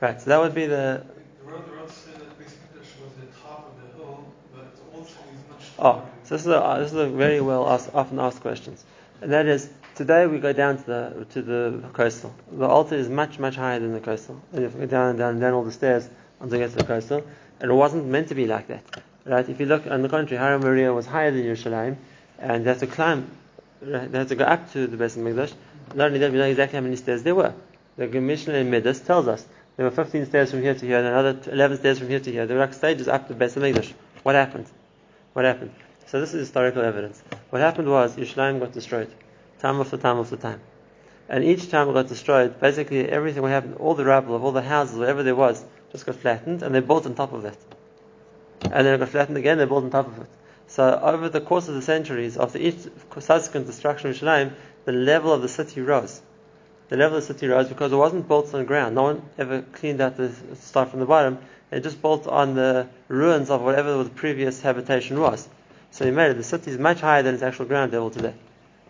Right, 0.00 0.20
so 0.20 0.30
that 0.30 0.40
would 0.40 0.54
be 0.54 0.64
the. 0.64 1.04
The 1.44 1.50
road, 1.50 1.66
the 1.66 1.72
road 1.72 1.90
said 1.90 2.14
that 2.14 2.38
Beis 2.38 2.54
Mikdash 2.54 2.96
was 3.04 3.12
the 3.20 3.26
top 3.42 3.70
of 3.70 3.82
the 3.82 4.02
hill, 4.02 4.24
but 4.54 4.72
also 4.94 5.10
is 5.10 5.50
much 5.50 5.68
Oh, 5.78 6.02
so 6.24 6.34
this 6.34 6.40
is 6.42 6.46
a, 6.46 6.62
uh, 6.64 6.78
this 6.78 6.92
is 6.92 6.98
a 6.98 7.08
very 7.08 7.42
well 7.42 7.68
asked, 7.68 7.90
often 7.92 8.18
asked 8.18 8.40
questions, 8.40 8.84
and 9.20 9.30
that 9.30 9.44
is 9.44 9.68
today 9.94 10.26
we 10.26 10.38
go 10.38 10.52
down 10.52 10.78
to 10.78 10.84
the 10.84 11.26
to 11.30 11.42
the 11.42 11.84
Kosel. 11.92 12.32
The 12.52 12.66
altar 12.66 12.96
is 12.96 13.08
much 13.08 13.38
much 13.38 13.56
higher 13.56 13.78
than 13.78 13.92
the 13.92 14.00
Kosel, 14.00 14.40
and 14.52 14.62
you 14.62 14.68
go 14.68 14.86
down 14.86 15.10
and 15.10 15.18
down 15.18 15.32
and 15.32 15.40
down 15.40 15.52
all 15.54 15.64
the 15.64 15.72
stairs 15.72 16.08
until 16.40 16.58
you 16.58 16.64
get 16.64 16.76
to 16.76 16.84
the 16.84 16.92
Kosel. 16.92 17.24
And 17.60 17.70
it 17.70 17.74
wasn't 17.74 18.06
meant 18.06 18.28
to 18.28 18.34
be 18.34 18.46
like 18.46 18.66
that, 18.68 18.82
right? 19.24 19.48
If 19.48 19.60
you 19.60 19.66
look 19.66 19.86
on 19.86 20.02
the 20.02 20.08
contrary, 20.08 20.42
Haram 20.42 20.62
Maria 20.62 20.92
was 20.92 21.06
higher 21.06 21.30
than 21.30 21.42
Yerushalayim, 21.42 21.96
and 22.38 22.64
they 22.64 22.70
had 22.70 22.80
to 22.80 22.86
climb, 22.86 23.30
right? 23.80 24.10
they 24.10 24.18
had 24.18 24.28
to 24.28 24.34
go 24.34 24.44
up 24.44 24.72
to 24.72 24.86
the 24.86 24.96
Beis 24.96 25.16
Mikdash. 25.16 25.52
Not 25.94 26.08
only 26.08 26.18
that, 26.18 26.32
we 26.32 26.38
know 26.38 26.44
exactly 26.44 26.76
how 26.76 26.82
many 26.82 26.96
stairs 26.96 27.22
there 27.22 27.34
were. 27.34 27.54
The 27.96 28.08
Mishnah 28.08 28.54
in 28.54 28.70
Midas 28.70 29.00
tells 29.00 29.28
us 29.28 29.46
there 29.76 29.84
were 29.84 29.92
15 29.92 30.26
stairs 30.26 30.50
from 30.50 30.62
here 30.62 30.74
to 30.74 30.86
here, 30.86 30.98
and 30.98 31.06
another 31.06 31.38
11 31.50 31.78
stairs 31.78 31.98
from 32.00 32.08
here 32.08 32.20
to 32.20 32.32
here. 32.32 32.46
There 32.46 32.56
were 32.56 32.64
like 32.64 32.74
stages 32.74 33.06
up 33.06 33.28
to 33.28 33.34
Beis 33.34 33.54
Mikdash. 33.56 33.92
What 34.24 34.34
happened? 34.34 34.66
What 35.34 35.44
happened? 35.44 35.72
So 36.06 36.20
this 36.20 36.34
is 36.34 36.40
historical 36.40 36.82
evidence. 36.82 37.22
What 37.50 37.62
happened 37.62 37.88
was 37.88 38.16
Yerushalayim 38.16 38.60
got 38.60 38.72
destroyed, 38.72 39.12
time 39.64 39.80
after 39.80 39.96
time 39.96 40.18
after 40.18 40.36
time, 40.36 40.60
and 41.28 41.42
each 41.42 41.70
time 41.70 41.88
it 41.88 41.94
got 41.94 42.08
destroyed, 42.08 42.60
basically 42.60 43.08
everything 43.08 43.42
what 43.42 43.50
happened, 43.50 43.76
all 43.76 43.94
the 43.94 44.04
rubble 44.04 44.36
of 44.36 44.44
all 44.44 44.52
the 44.52 44.60
houses, 44.60 44.98
whatever 44.98 45.22
there 45.22 45.34
was, 45.34 45.64
just 45.90 46.04
got 46.04 46.16
flattened, 46.16 46.62
and 46.62 46.74
they 46.74 46.80
built 46.80 47.06
on 47.06 47.14
top 47.14 47.32
of 47.32 47.42
that. 47.42 47.56
And 48.64 48.86
then 48.86 48.94
it 48.94 48.98
got 48.98 49.08
flattened 49.08 49.38
again, 49.38 49.56
they 49.56 49.64
built 49.64 49.84
on 49.84 49.90
top 49.90 50.06
of 50.06 50.18
it. 50.18 50.28
So 50.66 51.00
over 51.02 51.30
the 51.30 51.40
course 51.40 51.68
of 51.68 51.74
the 51.74 51.82
centuries, 51.82 52.36
after 52.36 52.58
each 52.58 52.76
subsequent 53.20 53.66
destruction 53.66 54.10
of 54.10 54.16
Yerushalayim, 54.16 54.52
the 54.84 54.92
level 54.92 55.32
of 55.32 55.40
the 55.40 55.48
city 55.48 55.80
rose. 55.80 56.20
The 56.90 56.98
level 56.98 57.16
of 57.16 57.26
the 57.26 57.32
city 57.32 57.48
rose 57.48 57.68
because 57.68 57.90
it 57.90 57.96
wasn't 57.96 58.28
built 58.28 58.52
on 58.52 58.60
the 58.60 58.66
ground. 58.66 58.94
No 58.94 59.04
one 59.04 59.22
ever 59.38 59.62
cleaned 59.62 60.02
out 60.02 60.18
the 60.18 60.30
stuff 60.56 60.90
from 60.90 61.00
the 61.00 61.06
bottom. 61.06 61.38
It 61.70 61.82
just 61.82 62.02
built 62.02 62.26
on 62.26 62.54
the 62.54 62.88
ruins 63.08 63.48
of 63.48 63.62
whatever 63.62 64.02
the 64.02 64.10
previous 64.10 64.60
habitation 64.60 65.18
was. 65.18 65.48
So 65.90 66.04
you 66.04 66.12
made 66.12 66.32
it. 66.32 66.36
The 66.36 66.42
city 66.42 66.70
is 66.70 66.78
much 66.78 67.00
higher 67.00 67.22
than 67.22 67.34
its 67.34 67.42
actual 67.42 67.64
ground 67.64 67.92
level 67.92 68.10
today. 68.10 68.34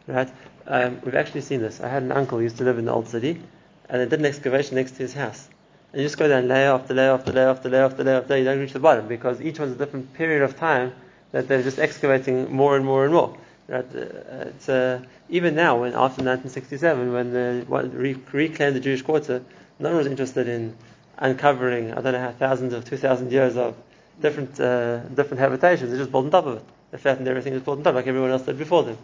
Right? 0.06 0.30
Um, 0.66 1.00
we've 1.04 1.14
actually 1.14 1.42
seen 1.42 1.60
this. 1.60 1.80
I 1.80 1.88
had 1.88 2.02
an 2.02 2.12
uncle 2.12 2.38
who 2.38 2.44
used 2.44 2.58
to 2.58 2.64
live 2.64 2.78
in 2.78 2.84
the 2.86 2.92
old 2.92 3.08
city, 3.08 3.40
and 3.88 4.00
they 4.00 4.06
did 4.06 4.20
an 4.20 4.26
excavation 4.26 4.76
next 4.76 4.92
to 4.92 4.98
his 4.98 5.14
house. 5.14 5.48
And 5.92 6.00
you 6.00 6.06
just 6.06 6.18
go 6.18 6.28
down 6.28 6.48
layer 6.48 6.72
after 6.72 6.94
layer 6.94 7.12
after 7.12 7.32
layer 7.32 7.48
after 7.48 7.68
layer 7.68 7.84
after 7.84 8.04
layer 8.04 8.16
after 8.18 8.28
layer. 8.30 8.38
You 8.40 8.44
don't 8.44 8.58
reach 8.58 8.72
the 8.72 8.80
bottom 8.80 9.06
because 9.06 9.40
each 9.40 9.58
one's 9.58 9.72
a 9.72 9.78
different 9.78 10.12
period 10.14 10.42
of 10.42 10.56
time 10.56 10.92
that 11.32 11.48
they're 11.48 11.62
just 11.62 11.78
excavating 11.78 12.52
more 12.52 12.76
and 12.76 12.84
more 12.84 13.04
and 13.04 13.14
more. 13.14 13.36
Right? 13.68 13.84
Uh, 13.94 14.48
it's, 14.48 14.68
uh, 14.68 15.02
even 15.28 15.54
now, 15.54 15.80
when 15.80 15.92
after 15.92 16.22
1967, 16.22 17.12
when 17.12 17.32
the 17.32 17.64
what, 17.66 17.94
re- 17.94 18.16
reclaimed 18.32 18.76
the 18.76 18.80
Jewish 18.80 19.02
quarter, 19.02 19.42
no 19.78 19.88
one 19.88 19.98
was 19.98 20.06
interested 20.06 20.48
in 20.48 20.76
uncovering 21.18 21.92
I 21.92 22.00
don't 22.00 22.12
know 22.12 22.20
how 22.20 22.32
thousands 22.32 22.72
of 22.72 22.84
two 22.84 22.96
thousand 22.96 23.30
years 23.30 23.56
of 23.56 23.76
different 24.20 24.58
uh, 24.60 24.98
different 25.00 25.40
habitations. 25.40 25.90
They 25.90 25.96
just 25.96 26.10
built 26.10 26.24
on 26.24 26.30
top 26.30 26.46
of 26.46 26.56
it. 26.58 26.64
They 26.90 26.98
flattened 26.98 27.28
everything, 27.28 27.52
just 27.52 27.64
built 27.64 27.78
on 27.78 27.84
top 27.84 27.94
like 27.94 28.06
everyone 28.06 28.30
else 28.30 28.42
did 28.42 28.58
before 28.58 28.82
them. 28.82 28.98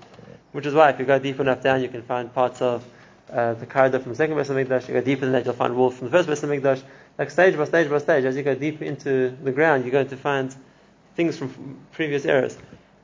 Which 0.53 0.67
is 0.67 0.75
why 0.75 0.91
if 0.91 0.99
you 0.99 1.05
go 1.05 1.19
deep 1.19 1.39
enough 1.39 1.63
down, 1.63 1.83
you 1.83 1.89
can 1.89 2.03
find 2.03 2.33
parts 2.33 2.61
of 2.61 2.85
uh, 3.31 3.55
the 3.55 3.67
corridor 3.67 4.01
from 4.01 4.13
the 4.13 4.17
second 4.17 4.37
Beis 4.37 4.47
Hamikdash. 4.47 4.89
You 4.89 4.95
go 4.95 5.01
deeper 5.01 5.21
than 5.21 5.33
that, 5.33 5.45
you'll 5.45 5.55
find 5.55 5.77
walls 5.77 5.97
from 5.97 6.11
the 6.11 6.11
first 6.11 6.29
Beis 6.29 6.43
Hamikdash. 6.47 6.83
Like 7.19 7.31
stage 7.31 7.57
by 7.57 7.65
stage 7.65 7.89
by 7.89 7.99
stage, 7.99 8.25
as 8.25 8.37
you 8.37 8.43
go 8.43 8.55
deeper 8.55 8.85
into 8.85 9.37
the 9.43 9.53
ground, 9.53 9.85
you're 9.85 9.93
going 9.93 10.09
to 10.09 10.17
find 10.17 10.55
things 11.15 11.37
from 11.37 11.79
previous 11.93 12.25
eras, 12.25 12.59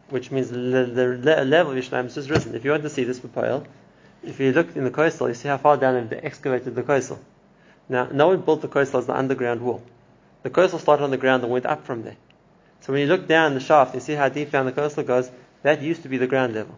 which 0.08 0.30
means 0.30 0.50
the, 0.50 0.58
le- 0.58 1.44
level 1.44 1.72
of 1.72 1.78
Yerushalayim 1.78 2.04
has 2.04 2.14
just 2.14 2.30
risen. 2.30 2.54
If 2.54 2.64
you 2.64 2.70
want 2.70 2.82
to 2.82 2.90
see 2.90 3.04
this 3.04 3.20
Papayel, 3.20 3.66
if 4.24 4.40
you 4.40 4.52
look 4.52 4.74
in 4.74 4.84
the 4.84 4.90
Kosel, 4.90 5.28
you 5.28 5.34
see 5.34 5.48
how 5.48 5.58
far 5.58 5.76
down 5.76 6.08
they 6.08 6.16
excavated 6.16 6.74
the 6.74 6.82
Kosel. 6.82 7.18
Now, 7.88 8.06
no 8.06 8.28
one 8.28 8.40
built 8.40 8.62
the 8.62 8.68
Kosel 8.68 8.98
as 8.98 9.06
the 9.06 9.16
underground 9.16 9.60
wall. 9.60 9.82
The 10.42 10.50
Kosel 10.50 10.80
started 10.80 11.04
on 11.04 11.10
the 11.10 11.16
ground 11.16 11.44
and 11.44 11.52
went 11.52 11.66
up 11.66 11.84
from 11.84 12.02
there. 12.02 12.16
So 12.80 12.92
when 12.92 13.02
you 13.02 13.06
look 13.06 13.28
down 13.28 13.54
the 13.54 13.60
shaft, 13.60 13.94
you 13.94 14.00
see 14.00 14.14
how 14.14 14.28
deep 14.28 14.50
down 14.50 14.66
the 14.66 14.72
Kosel 14.72 15.06
goes. 15.06 15.30
That 15.62 15.82
used 15.82 16.02
to 16.02 16.08
be 16.08 16.18
the 16.18 16.26
ground 16.26 16.54
level. 16.54 16.76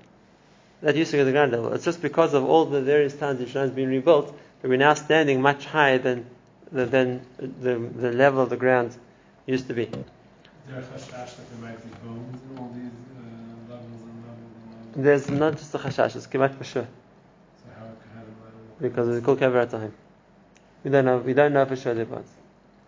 That 0.83 0.95
used 0.95 1.11
to 1.11 1.17
be 1.17 1.25
the 1.25 1.33
ground 1.33 1.53
level. 1.53 1.73
It's 1.73 1.85
just 1.85 2.01
because 2.01 2.35
of 2.35 2.45
all 2.45 2.65
the 2.65 2.81
various 2.81 3.15
times 3.15 3.41
Yerushalayim 3.41 3.61
has 3.61 3.71
been 3.71 3.89
rebuilt 3.89 4.37
that 4.63 4.69
we're 4.69 4.77
now 4.77 4.95
standing 4.95 5.43
much 5.43 5.65
higher 5.65 5.99
than 5.99 6.27
the, 6.71 6.87
than 6.87 7.27
the, 7.39 7.75
the 7.75 8.13
level 8.13 8.41
of 8.41 8.51
the 8.51 8.57
ground 8.57 8.97
used 9.47 9.67
to 9.69 9.75
be. 9.75 9.87
There 9.87 10.79
a 10.79 10.83
chashash 10.83 11.11
that 11.11 11.51
there 11.51 11.71
might 11.71 11.83
be 11.83 11.91
bones 12.07 12.41
in 12.51 12.59
all 12.59 12.71
these 12.75 12.91
uh, 13.17 13.73
levels 13.73 14.03
and 14.03 14.25
levels? 14.25 14.95
There's 14.95 15.31
not 15.31 15.57
just 15.57 15.75
a 15.75 15.79
chashash, 15.79 16.15
it's 16.15 16.27
kemat 16.27 16.55
for 16.55 16.65
sure. 16.65 16.87
So 16.87 17.71
how, 17.77 17.87
how 17.87 18.21
do 18.21 18.31
I... 18.47 18.83
Because 18.83 19.09
it's 19.09 19.25
called 19.25 19.41
kever 19.41 19.69
time. 19.69 19.95
We 20.85 20.91
don't 20.91 21.05
know. 21.05 21.19
We 21.19 21.33
don't 21.33 21.53
know 21.53 21.65
for 21.65 21.77
sure 21.77 21.95
there 21.95 22.05
bones. 22.05 22.31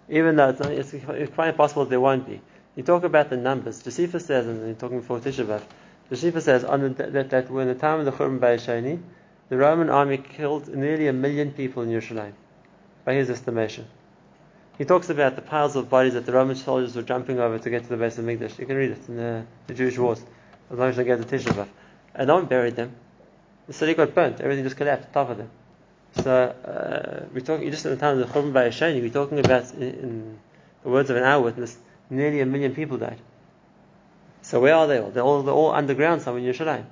Even 0.09 0.37
though 0.37 0.51
it's, 0.51 0.61
it's, 0.61 0.95
it's 0.95 1.35
quite 1.35 1.57
possible 1.57 1.87
there 1.87 2.01
won't 2.01 2.27
be. 2.27 2.41
You 2.77 2.83
talk 2.83 3.05
about 3.05 3.31
the 3.31 3.37
numbers. 3.37 3.83
Josephus 3.83 4.27
says, 4.27 4.47
and 4.47 4.65
you're 4.65 4.75
talking 4.75 5.01
before 5.01 5.19
Tisha 5.21 5.45
B'av. 5.45 5.63
Josephus 6.11 6.45
says 6.45 6.65
on 6.65 6.81
the, 6.81 6.89
that, 7.05 7.31
that 7.31 7.51
when 7.51 7.69
the 7.69 7.75
time 7.75 8.01
of 8.01 8.05
the 8.05 8.13
Churban 8.13 8.41
Bayesheni, 8.41 9.01
the 9.49 9.57
Roman 9.57 9.89
army 9.89 10.19
killed 10.19 10.69
nearly 10.69 11.07
a 11.07 11.13
million 11.13 11.53
people 11.53 11.83
in 11.85 11.89
Yerushalayim, 11.89 12.33
by 13.05 13.15
his 13.15 13.31
estimation. 13.31 13.87
He 14.77 14.85
talks 14.85 15.09
about 15.09 15.37
the 15.37 15.43
piles 15.43 15.77
of 15.77 15.89
bodies 15.89 16.15
that 16.15 16.27
the 16.27 16.33
Roman 16.33 16.57
soldiers 16.57 16.97
were 16.97 17.03
jumping 17.03 17.39
over 17.39 17.59
to 17.59 17.71
get 17.71 17.85
to 17.85 17.89
the 17.89 17.97
base 17.97 18.19
of 18.19 18.25
Mikdash. 18.25 18.59
You 18.59 18.67
can 18.67 18.77
read 18.77 18.91
it 18.91 19.09
in 19.09 19.17
the, 19.17 19.45
the 19.69 19.75
Jewish 19.75 19.99
wars, 19.99 20.21
as 20.71 20.79
long 20.79 20.89
as 20.89 20.97
they 20.97 21.05
get 21.05 21.21
to 21.21 21.25
Tisha 21.25 21.53
B'av. 21.53 21.69
And 22.15 22.27
no 22.27 22.37
one 22.37 22.47
buried 22.47 22.77
them. 22.77 22.95
The 23.67 23.73
city 23.73 23.95
got 23.95 24.15
burnt. 24.15 24.41
Everything 24.41 24.65
just 24.65 24.77
collapsed 24.77 25.07
on 25.09 25.13
top 25.13 25.31
of 25.31 25.39
them. 25.39 25.51
So 26.23 26.33
uh, 26.33 27.29
we're 27.33 27.41
talking 27.41 27.71
just 27.71 27.85
in 27.85 27.93
the 27.93 27.99
time 27.99 28.19
of 28.19 28.27
the 28.27 28.35
Churban 28.35 28.53
Bayesheni. 28.53 29.01
We're 29.01 29.11
talking 29.11 29.39
about, 29.39 29.73
in, 29.75 29.83
in 29.83 30.39
the 30.83 30.89
words 30.89 31.11
of 31.11 31.17
an 31.17 31.25
eyewitness, 31.25 31.77
nearly 32.09 32.41
a 32.41 32.47
million 32.47 32.75
people 32.75 32.97
died. 32.97 33.19
So 34.51 34.59
where 34.59 34.75
are 34.75 34.89
they 34.89 34.99
all? 34.99 35.11
They're 35.11 35.23
all, 35.23 35.43
they're 35.45 35.55
all 35.55 35.71
underground 35.71 36.23
somewhere 36.23 36.43
in 36.43 36.53
Yerushalayim. 36.53 36.85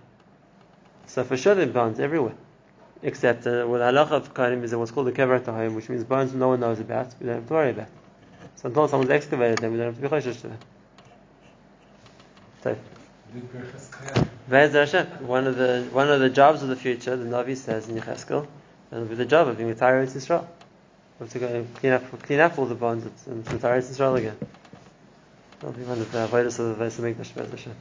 So 1.07 1.25
for 1.25 1.37
sure 1.37 1.57
there 1.57 1.69
are 1.69 1.73
bones 1.73 1.99
everywhere. 1.99 2.37
Except 3.03 3.49
uh, 3.49 3.67
with 3.69 3.81
halacha 3.81 4.13
of 4.13 4.33
Karim 4.33 4.63
is 4.63 4.73
what's 4.77 4.93
called 4.93 5.09
the 5.09 5.13
kever 5.13 5.41
tahayim, 5.41 5.75
which 5.75 5.89
means 5.89 6.05
bones 6.05 6.33
no 6.33 6.51
one 6.51 6.61
knows 6.61 6.79
about, 6.79 7.13
we 7.19 7.27
don't 7.27 7.35
have 7.35 7.49
to 7.49 7.53
worry 7.53 7.71
about. 7.71 7.89
So 8.55 8.69
until 8.69 8.87
someone's 8.87 9.11
excavated 9.11 9.59
them, 9.59 9.73
we 9.73 9.79
don't 9.79 9.87
have 9.87 9.97
to 9.97 10.01
be 10.01 10.07
choshesh 10.07 10.41
to 10.43 10.49
them. 10.49 10.59
So, 12.63 12.77
one 15.27 15.47
of 15.49 15.57
the 15.57 15.89
one 15.91 16.09
of 16.11 16.21
the 16.21 16.31
jobs 16.31 16.63
of 16.63 16.69
the 16.69 16.77
future, 16.77 17.17
the 17.17 17.25
Navi 17.25 17.57
says 17.57 17.89
in 17.89 17.97
Yecheskel, 17.97 18.47
it'll 18.93 19.05
be 19.05 19.17
the 19.17 19.27
job 19.27 19.49
of 19.49 19.59
being 19.59 19.71
a 19.71 19.75
Tyrant 19.75 20.15
Israel. 20.15 20.49
We 21.19 21.25
have 21.25 21.33
to 21.33 21.39
go 21.41 21.49
and 21.49 21.75
clean 21.75 21.93
up, 21.93 22.23
clean 22.23 22.39
up 22.39 22.57
all 22.57 22.67
the 22.67 22.77
bones 22.77 23.05
and 23.27 23.45
Tyrant 23.61 23.85
Israel 23.85 24.15
again. 24.15 24.37
Be 25.61 25.67
one 25.67 26.01
of 26.01 26.13
the 26.13 26.19
avodas 26.19 26.61
of 26.61 26.79
the 26.79 26.85
Beis 26.85 27.01
Hamikdash, 27.01 27.35
Be'ez 27.35 27.51
Hashem. 27.51 27.75